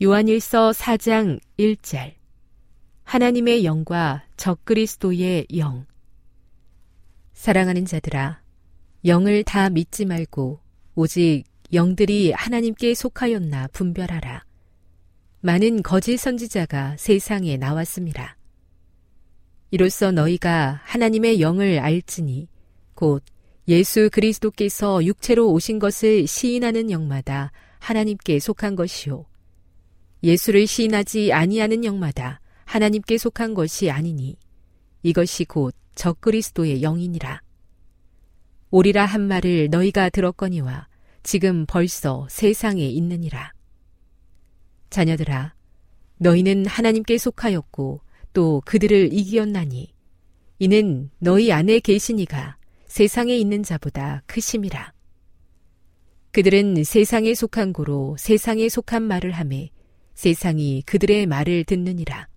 [0.02, 2.12] 요한일서 4장 1절
[3.04, 5.86] 하나님의 영과 적그리스도의 영
[7.32, 8.42] 사랑하는 자들아
[9.06, 10.60] 영을 다 믿지 말고
[10.94, 14.44] 오직 영들이 하나님께 속하였나 분별하라.
[15.40, 18.36] 많은 거짓 선지자가 세상에 나왔습니다.
[19.72, 22.46] 이로써 너희가 하나님의 영을 알지니
[22.94, 23.24] 곧
[23.68, 29.24] 예수 그리스도께서 육체로 오신 것을 시인하는 영마다 하나님께 속한 것이요
[30.22, 34.36] 예수를 시인하지 아니하는 영마다 하나님께 속한 것이 아니니
[35.02, 37.40] 이것이 곧 적그리스도의 영이니라.
[38.70, 40.86] 오리라 한 말을 너희가 들었거니와
[41.22, 43.52] 지금 벌써 세상에 있느니라.
[44.90, 45.54] 자녀들아,
[46.18, 48.02] 너희는 하나님께 속하였고
[48.32, 49.92] 또 그들을 이기었나니
[50.58, 52.56] 이는 너희 안에 계시니가
[52.86, 54.92] 세상에 있는 자보다 크심이라.
[56.30, 59.70] 그들은 세상에 속한 고로 세상에 속한 말을 하매
[60.14, 62.28] 세상이 그들의 말을 듣느니라.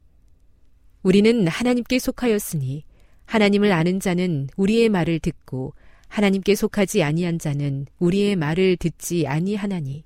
[1.04, 2.84] 우리는 하나님께 속하였으니
[3.26, 5.74] 하나님을 아는 자는 우리의 말을 듣고
[6.08, 10.04] 하나님께 속하지 아니한 자는 우리의 말을 듣지 아니하나니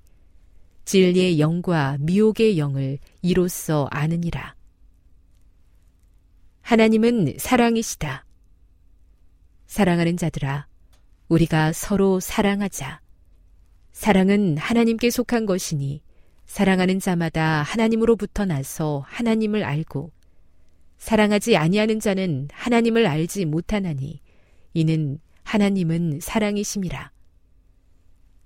[0.85, 4.59] 진리의 영과 미혹의 영을 이로써 아느니라.
[6.70, 8.26] 하나님은 사랑이시다.
[9.65, 10.67] 사랑하는 자들아,
[11.28, 13.01] 우리가 서로 사랑하자.
[13.91, 16.03] 사랑은 하나님께 속한 것이니
[16.45, 20.11] 사랑하는 자마다 하나님으로부터 나서 하나님을 알고
[20.99, 24.22] 사랑하지 아니하는 자는 하나님을 알지 못하나니
[24.76, 27.11] 이는 하나님은 사랑이심이라.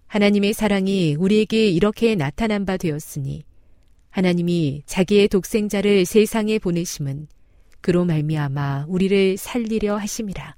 [0.07, 3.43] 하나님의 사랑이 우리에게 이렇게 나타난 바 되었으니
[4.11, 7.27] 하나님이 자기의 독생자를 세상에 보내심은
[7.83, 10.55] 그로 말미암아 우리를 살리려 하심이라.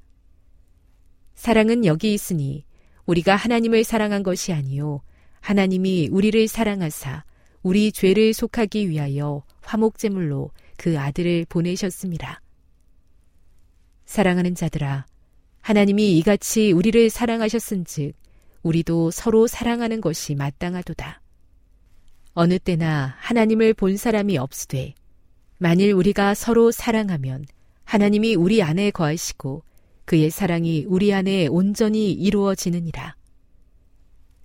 [1.33, 2.65] 사랑은 여기 있으니
[3.07, 5.01] 우리가 하나님을 사랑한 것이 아니요
[5.41, 7.23] 하나님이 우리를 사랑하사
[7.63, 12.41] 우리 죄를 속하기 위하여 화목제물로 그 아들을 보내셨습니다.
[14.05, 15.07] 사랑하는 자들아,
[15.61, 18.13] 하나님이 이같이 우리를 사랑하셨은즉
[18.61, 21.21] 우리도 서로 사랑하는 것이 마땅하도다.
[22.35, 24.93] 어느 때나 하나님을 본 사람이 없으되
[25.57, 27.45] 만일 우리가 서로 사랑하면
[27.85, 29.63] 하나님이 우리 안에 거하시고
[30.03, 33.15] 그의 사랑이 우리 안에 온전히 이루어지느니라.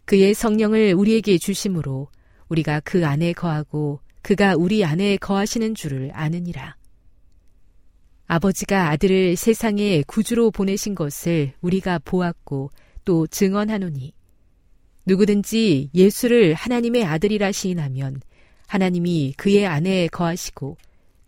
[0.04, 2.08] 그의 성령을 우리에게 주심으로
[2.48, 6.76] 우리가 그 안에 거하고 그가 우리 안에 거하시는 줄을 아느니라.
[8.26, 12.70] 아버지가 아들을 세상에 구주로 보내신 것을 우리가 보았고
[13.04, 14.12] 또 증언하노니
[15.06, 18.20] 누구든지 예수를 하나님의 아들이라 시인하면
[18.68, 20.76] 하나님이 그의 안에 거하시고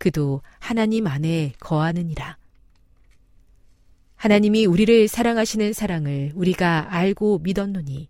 [0.03, 2.37] 그도 하나님 안에 거하느니라.
[4.17, 8.09] 하나님이 우리를 사랑하시는 사랑을 우리가 알고 믿었노니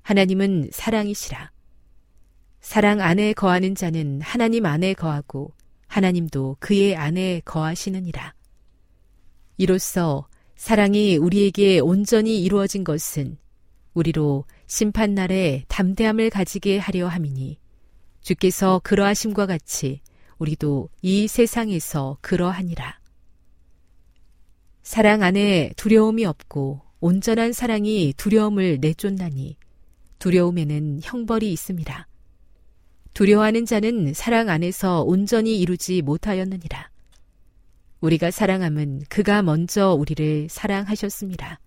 [0.00, 1.50] 하나님은 사랑이시라.
[2.62, 5.52] 사랑 안에 거하는 자는 하나님 안에 거하고
[5.86, 8.32] 하나님도 그의 안에 거하시느니라.
[9.58, 13.36] 이로써 사랑이 우리에게 온전히 이루어진 것은
[13.92, 17.58] 우리로 심판날에 담대함을 가지게 하려 함이니
[18.22, 20.00] 주께서 그러하심과 같이
[20.38, 22.98] 우리도 이 세상에서 그러하니라.
[24.82, 29.56] 사랑 안에 두려움이 없고 온전한 사랑이 두려움을 내쫓나니
[30.18, 32.08] 두려움에는 형벌이 있습니다.
[33.14, 36.90] 두려워하는 자는 사랑 안에서 온전히 이루지 못하였느니라.
[38.00, 41.60] 우리가 사랑함은 그가 먼저 우리를 사랑하셨습니다.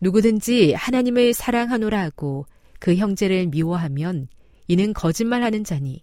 [0.00, 2.46] 누구든지 하나님을 사랑하노라 하고
[2.78, 4.28] 그 형제를 미워하면
[4.68, 6.02] 이는 거짓말하는 자니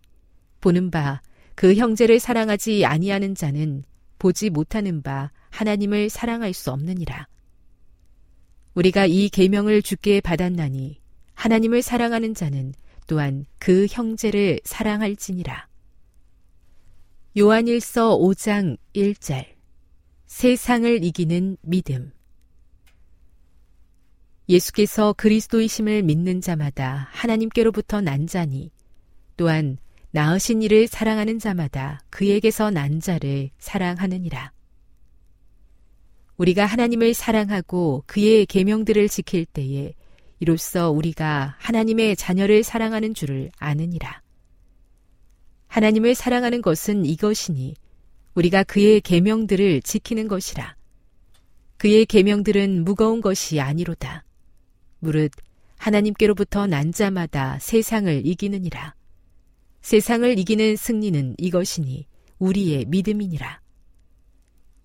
[0.61, 1.21] 보는 바
[1.61, 3.83] 그 형제를 사랑하지 아니하는 자는
[4.17, 7.27] 보지 못하는 바 하나님을 사랑할 수 없느니라.
[8.73, 10.99] 우리가 이 계명을 주께 받았나니
[11.35, 12.73] 하나님을 사랑하는 자는
[13.05, 15.67] 또한 그 형제를 사랑할지니라.
[17.37, 19.45] 요한일서 5장 1절
[20.25, 22.11] 세상을 이기는 믿음
[24.49, 28.71] 예수께서 그리스도이심을 믿는 자마다 하나님께로부터 난 자니
[29.37, 29.77] 또한
[30.11, 34.51] 나으신 이를 사랑하는 자마다 그에게서 난 자를 사랑하느니라.
[36.35, 39.93] 우리가 하나님을 사랑하고 그의 계명들을 지킬 때에
[40.39, 44.21] 이로써 우리가 하나님의 자녀를 사랑하는 줄을 아느니라.
[45.67, 47.75] 하나님을 사랑하는 것은 이것이니
[48.33, 50.75] 우리가 그의 계명들을 지키는 것이라.
[51.77, 54.25] 그의 계명들은 무거운 것이 아니로다.
[54.99, 55.31] 무릇
[55.77, 58.93] 하나님께로부터 난 자마다 세상을 이기느니라.
[59.81, 62.07] 세상을 이기는 승리는 이것이니
[62.39, 63.61] 우리의 믿음이니라.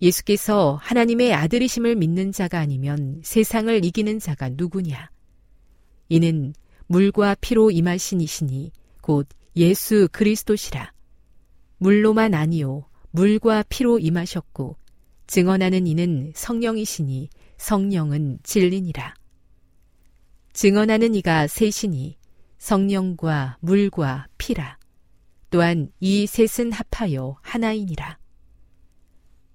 [0.01, 5.09] 예수께서 하나님의 아들이심을 믿는 자가 아니면 세상을 이기는 자가 누구냐?
[6.09, 6.53] 이는
[6.87, 8.71] 물과 피로 임하신 이시니
[9.01, 10.93] 곧 예수 그리스도시라.
[11.79, 14.77] 물로만 아니요 물과 피로 임하셨고
[15.27, 19.15] 증언하는 이는 성령이시니 성령은 진리니라.
[20.53, 22.17] 증언하는 이가 셋이니
[22.57, 24.76] 성령과 물과 피라.
[25.49, 28.17] 또한 이 셋은 합하여 하나이니라.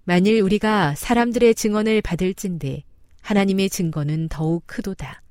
[0.05, 2.82] 만일 우리가 사람들의 증언을 받을진데
[3.20, 5.22] 하나님의 증거는 더욱 크도다.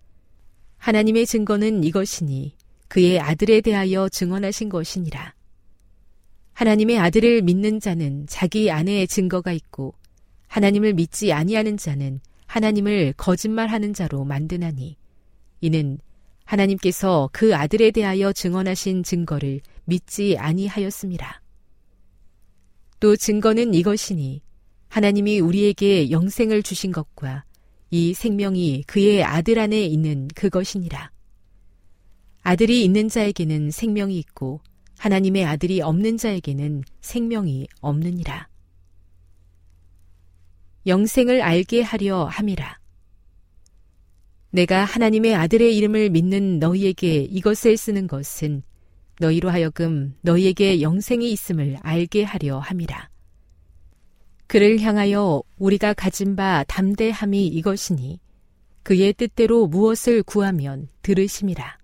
[0.78, 2.56] 하나님의 증거는 이것이니
[2.88, 5.34] 그의 아들에 대하여 증언하신 것이니라.
[6.54, 9.94] 하나님의 아들을 믿는 자는 자기 안에 증거가 있고
[10.48, 14.98] 하나님을 믿지 아니하는 자는 하나님을 거짓말하는 자로 만드나니
[15.62, 16.00] 이는
[16.44, 19.62] 하나님께서 그 아들에 대하여 증언하신 증거를
[19.92, 21.42] 믿지 아니하였습니다.
[23.02, 24.42] 또 증거는 이것이니
[24.88, 27.44] 하나님이 우리에게 영생을 주신 것과
[27.90, 31.12] 이 생명이 그의 아들 안에 있는 그것이니라.
[32.42, 34.62] 아들이 있는 자에게는 생명이 있고
[34.98, 38.48] 하나님의 아들이 없는 자에게는 생명이 없느니라.
[40.88, 42.80] 영생을 알게 하려 함이라.
[44.52, 48.64] 내가 하나님의 아들의 이름을 믿는 너희에게 이것을 쓰는 것은
[49.22, 53.10] 너희로 하여금 너희에게 영생이 있음을 알게 하려 함이라.
[54.48, 58.20] 그를 향하여 우리가 가진 바 담대함이 이것이니
[58.84, 61.78] 그의 뜻대로 무엇을 구하면 들으심이라.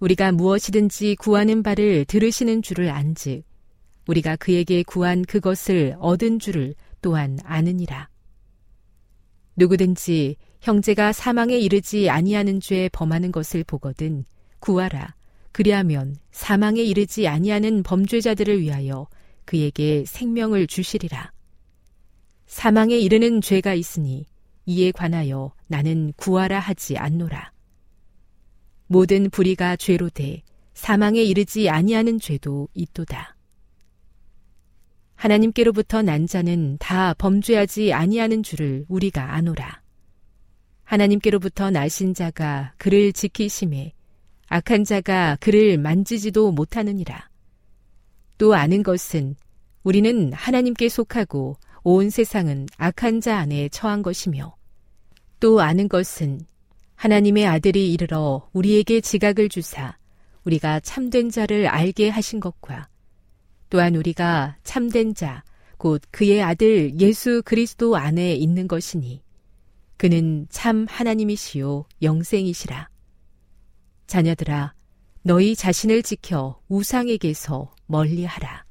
[0.00, 3.44] 우리가 무엇이든지 구하는 바를 들으시는 줄을 안즉
[4.08, 8.08] 우리가 그에게 구한 그것을 얻은 줄을 또한 아느니라.
[9.56, 14.24] 누구든지 형제가 사망에 이르지 아니하는 죄에 범하는 것을 보거든
[14.58, 15.14] 구하라.
[15.54, 19.06] 그리하면 사망에 이르지 아니하는 범죄자들을 위하여
[19.44, 21.30] 그에게 생명을 주시리라.
[22.46, 24.26] 사망에 이르는 죄가 있으니
[24.66, 27.52] 이에 관하여 나는 구하라 하지 않노라.
[28.88, 30.42] 모든 불의가 죄로 돼
[30.74, 33.36] 사망에 이르지 아니하는 죄도 있도다.
[35.14, 39.82] 하나님께로부터 난 자는 다 범죄하지 아니하는 줄을 우리가 아노라.
[40.82, 43.92] 하나님께로부터 나신 자가 그를 지키심에
[44.48, 47.28] 악한 자가 그를 만지지도 못하느니라.
[48.38, 49.36] 또 아는 것은
[49.82, 54.54] 우리는 하나님께 속하고 온 세상은 악한 자 안에 처한 것이며
[55.40, 56.40] 또 아는 것은
[56.96, 59.96] 하나님의 아들이 이르러 우리에게 지각을 주사
[60.44, 62.88] 우리가 참된 자를 알게 하신 것과
[63.70, 65.42] 또한 우리가 참된 자,
[65.78, 69.22] 곧 그의 아들 예수 그리스도 안에 있는 것이니
[69.96, 72.88] 그는 참 하나님이시요 영생이시라.
[74.06, 74.74] 자녀들아,
[75.22, 78.64] 너희 자신을 지켜 우상에게서 멀리하라.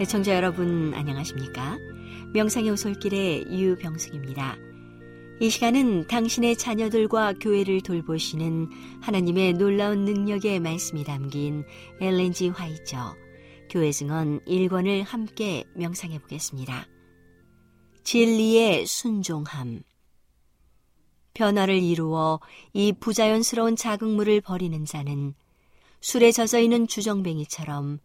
[0.00, 1.76] 애청자 여러분 안녕하십니까?
[2.32, 4.67] 명상의 오솔길의 유병숙입니다.
[5.40, 8.70] 이 시간은 당신의 자녀들과 교회를 돌보시는
[9.00, 11.64] 하나님의 놀라운 능력의 말씀이 담긴
[12.00, 13.14] 엘렌지 화이처
[13.70, 16.88] 교회 증언 1권을 함께 명상해 보겠습니다.
[18.02, 19.82] 진리의 순종함
[21.34, 22.40] 변화를 이루어
[22.72, 25.34] 이 부자연스러운 자극물을 버리는 자는
[26.00, 28.00] 술에 젖어 있는 주정뱅이처럼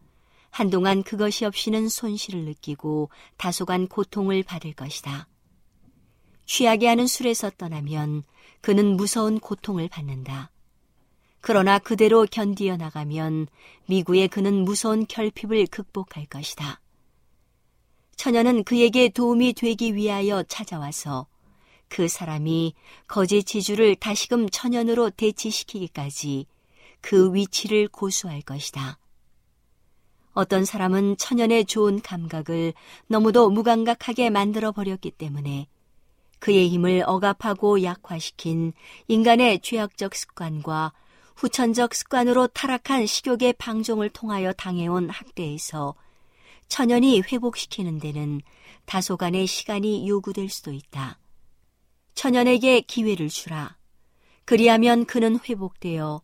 [0.51, 5.27] 한동안 그것이 없이는 손실을 느끼고 다소간 고통을 받을 것이다.
[6.45, 8.23] 취하게 하는 술에서 떠나면
[8.61, 10.51] 그는 무서운 고통을 받는다.
[11.41, 13.47] 그러나 그대로 견디어 나가면
[13.87, 16.79] 미구에 그는 무서운 결핍을 극복할 것이다.
[18.15, 21.27] 처녀는 그에게 도움이 되기 위하여 찾아와서
[21.89, 22.73] 그 사람이
[23.07, 26.47] 거짓 지주를 다시금 천연으로 대치시키기까지
[27.01, 28.97] 그 위치를 고수할 것이다.
[30.31, 32.73] 어떤 사람은 천연의 좋은 감각을
[33.07, 35.67] 너무도 무감각하게 만들어 버렸기 때문에
[36.43, 38.73] 그의 힘을 억압하고 약화시킨
[39.07, 40.91] 인간의 죄악적 습관과
[41.37, 45.95] 후천적 습관으로 타락한 식욕의 방종을 통하여 당해온 학대에서
[46.67, 48.41] 천연히 회복시키는 데는
[48.83, 51.17] 다소간의 시간이 요구될 수도 있다.
[52.13, 53.77] 천연에게 기회를 주라.
[54.43, 56.21] 그리하면 그는 회복되어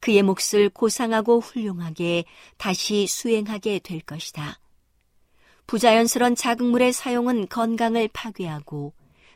[0.00, 2.26] 그의 몫을 고상하고 훌륭하게
[2.58, 4.60] 다시 수행하게 될 것이다.
[5.66, 8.92] 부자연스런 자극물의 사용은 건강을 파괴하고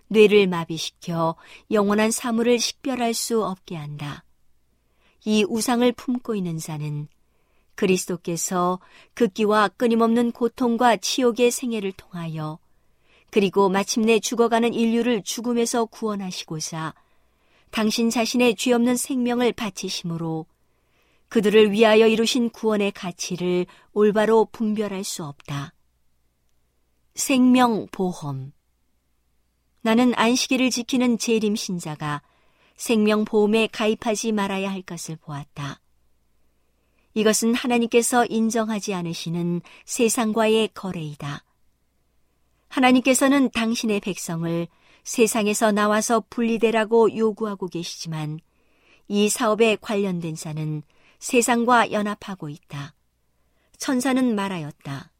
[0.08, 1.36] 뇌를 마비시켜
[1.70, 4.24] 영원한 사물을 식별할 수 없게 한다.
[5.24, 7.08] 이 우상을 품고 있는 자는
[7.74, 8.78] 그리스도께서
[9.14, 12.58] 극기와 끊임없는 고통과 치욕의 생애를 통하여
[13.30, 16.94] 그리고 마침내 죽어가는 인류를 죽음에서 구원하시고자
[17.70, 20.46] 당신 자신의 죄 없는 생명을 바치심으로
[21.28, 25.72] 그들을 위하여 이루신 구원의 가치를 올바로 분별할 수 없다.
[27.14, 28.52] 생명보험
[29.86, 32.20] 나는 안식일을 지키는 재림 신자가
[32.74, 35.80] 생명보험에 가입하지 말아야 할 것을 보았다.
[37.14, 41.44] 이것은 하나님께서 인정하지 않으시는 세상과의 거래이다.
[42.66, 44.66] 하나님께서는 당신의 백성을
[45.04, 48.40] 세상에서 나와서 분리되라고 요구하고 계시지만
[49.06, 50.82] 이 사업에 관련된 자는
[51.20, 52.92] 세상과 연합하고 있다.
[53.78, 55.12] 천사는 말하였다.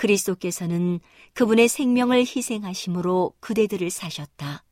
[0.00, 1.00] 그리스도께서는
[1.34, 4.64] 그분의 생명을 희생하심으로 그대들을 사셨다.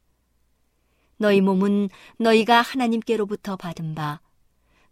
[1.19, 4.21] 너희 몸은 너희가 하나님께로부터 받은 바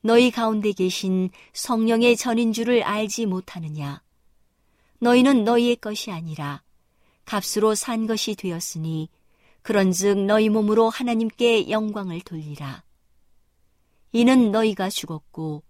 [0.03, 4.03] 너희 가운데 계신 성령의 전인 줄을 알지 못하느냐?
[4.99, 6.63] 너희는 너희의 것이 아니라
[7.25, 9.09] 값으로 산 것이 되었으니
[9.63, 12.85] 그런즉 너희 몸으로 하나님께 영광을 돌리라.
[14.13, 15.63] 이는 너희가 죽었고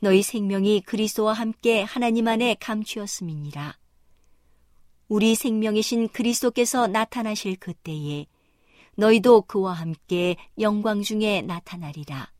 [0.00, 3.79] 너희 생명이 그리스도와 함께 하나님 안에 감추었음이니라.
[5.10, 8.26] 우리 생명이신 그리스도께서 나타나실 그때에
[8.94, 12.30] 너희도 그와 함께 영광 중에 나타나리라.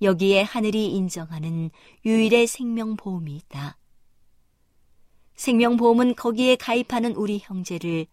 [0.00, 1.70] 여기에 하늘이 인정하는
[2.06, 3.76] 유일의 생명보험이 있다.
[5.34, 8.06] 생명보험은 거기에 가입하는 우리 형제를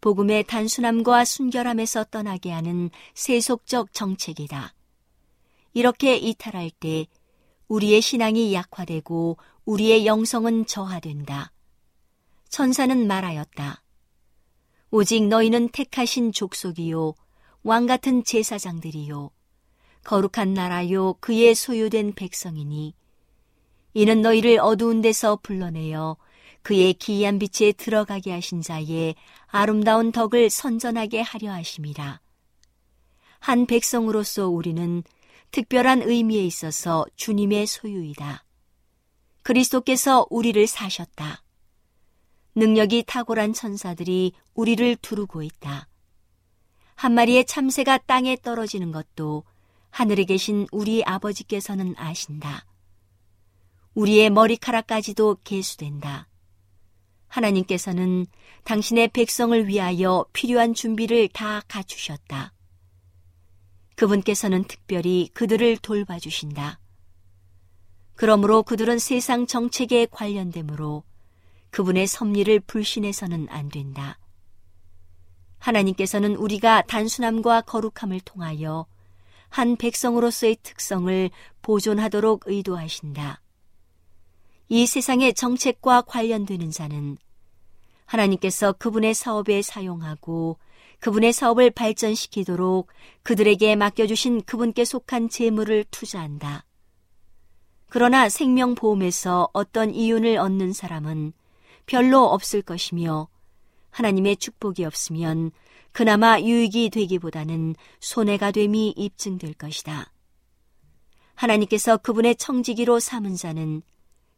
[0.00, 4.74] 복음의 단순함과 순결함에서 떠나게 하는 세속적 정책이다.
[5.74, 7.08] 이렇게 이탈할 때
[7.66, 11.50] 우리의 신앙이 약화되고 우리의 영성은 저하된다.
[12.50, 13.82] 천사는 말하였다.
[14.90, 17.14] 오직 너희는 택하신 족속이요,
[17.62, 19.30] 왕 같은 제사장들이요,
[20.02, 22.94] 거룩한 나라요, 그의 소유된 백성이니,
[23.94, 26.16] 이는 너희를 어두운 데서 불러내어
[26.62, 29.14] 그의 기이한 빛에 들어가게 하신 자의
[29.46, 32.20] 아름다운 덕을 선전하게 하려 하심이라.
[33.38, 35.02] 한 백성으로서 우리는
[35.52, 38.44] 특별한 의미에 있어서 주님의 소유이다.
[39.42, 41.42] 그리스도께서 우리를 사셨다.
[42.54, 45.88] 능력이 탁월한 천사들이 우리를 두르고 있다.
[46.94, 49.44] 한 마리의 참새가 땅에 떨어지는 것도
[49.90, 52.66] 하늘에 계신 우리 아버지께서는 아신다.
[53.94, 56.28] 우리의 머리카락까지도 계수된다.
[57.28, 58.26] 하나님께서는
[58.64, 62.52] 당신의 백성을 위하여 필요한 준비를 다 갖추셨다.
[63.96, 66.80] 그분께서는 특별히 그들을 돌봐주신다.
[68.14, 71.04] 그러므로 그들은 세상 정책에 관련되므로
[71.70, 74.18] 그분의 섭리를 불신해서는 안 된다.
[75.58, 78.86] 하나님께서는 우리가 단순함과 거룩함을 통하여
[79.48, 81.30] 한 백성으로서의 특성을
[81.62, 83.40] 보존하도록 의도하신다.
[84.68, 87.18] 이 세상의 정책과 관련되는 자는
[88.06, 90.58] 하나님께서 그분의 사업에 사용하고
[91.00, 92.88] 그분의 사업을 발전시키도록
[93.22, 96.64] 그들에게 맡겨주신 그분께 속한 재물을 투자한다.
[97.88, 101.32] 그러나 생명보험에서 어떤 이윤을 얻는 사람은
[101.90, 103.26] 별로 없을 것이며
[103.90, 105.50] 하나님의 축복이 없으면
[105.90, 110.12] 그나마 유익이 되기보다는 손해가 됨이 입증될 것이다.
[111.34, 113.82] 하나님께서 그분의 청지기로 삼은 자는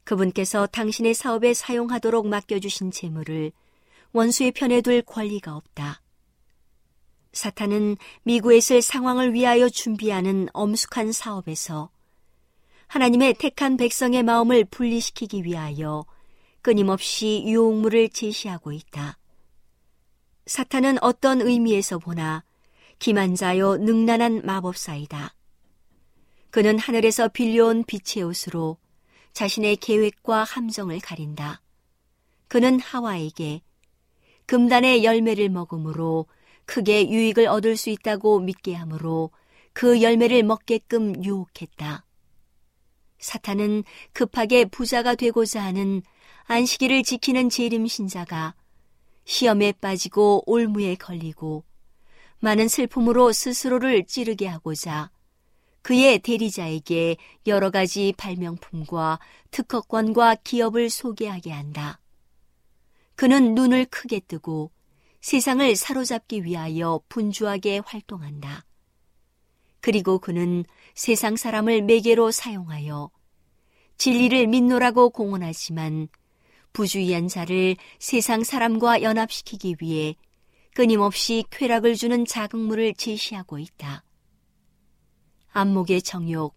[0.05, 3.53] 그분께서 당신의 사업에 사용하도록 맡겨주신 재물을
[4.13, 6.01] 원수의 편에 둘 권리가 없다.
[7.35, 11.91] 사탄은 미국에 있을 상황을 위하여 준비하는 엄숙한 사업에서
[12.87, 16.07] 하나님의 택한 백성의 마음을 분리시키기 위하여
[16.63, 19.19] 끊임없이 유혹물을 제시하고 있다.
[20.47, 22.45] 사탄은 어떤 의미에서 보나
[22.99, 25.35] 기만자요 능란한 마법사이다.
[26.51, 28.79] 그는 하늘에서 빌려온 빛의 옷으로
[29.33, 31.63] 자신의 계획과 함정을 가린다.
[32.49, 33.63] 그는 하와에게
[34.47, 36.27] 금단의 열매를 먹음으로
[36.67, 39.31] 크게 유익을 얻을 수 있다고 믿게 하므로
[39.73, 42.05] 그 열매를 먹게끔 유혹했다.
[43.19, 46.03] 사탄은 급하게 부자가 되고자 하는
[46.45, 48.55] 안식일을 지키는 재림 신자가
[49.25, 51.65] 시험에 빠지고 올무에 걸리고
[52.41, 55.11] 많은 슬픔으로 스스로를 찌르게 하고자
[55.83, 57.17] 그의 대리자에게
[57.47, 59.19] 여러 가지 발명품과
[59.51, 62.01] 특허권과 기업을 소개하게 한다.
[63.17, 64.71] 그는 눈을 크게 뜨고
[65.21, 68.65] 세상을 사로잡기 위하여 분주하게 활동한다.
[69.81, 70.65] 그리고 그는
[70.95, 73.11] 세상 사람을 매개로 사용하여
[73.99, 76.09] 진리를 믿노라고 공언하지만
[76.73, 80.17] 부주의한 자를 세상 사람과 연합시키기 위해
[80.75, 84.05] 끊임없이 쾌락을 주는 자극물을 제시하고 있다.
[85.51, 86.57] 안목의 정욕,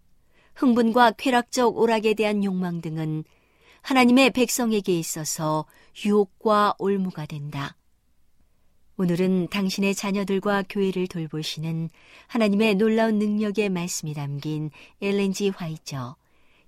[0.56, 3.26] 흥분과 쾌락적 오락에 대한 욕망 등은
[3.82, 5.66] 하나님의 백성에게 있어서
[6.06, 7.76] 유혹과 올무가 된다.
[8.98, 11.90] 오늘은 당신의 자녀들과 교회를 돌보시는
[12.28, 16.16] 하나님의 놀라운 능력의 말씀이 담긴 엘렌지 화이처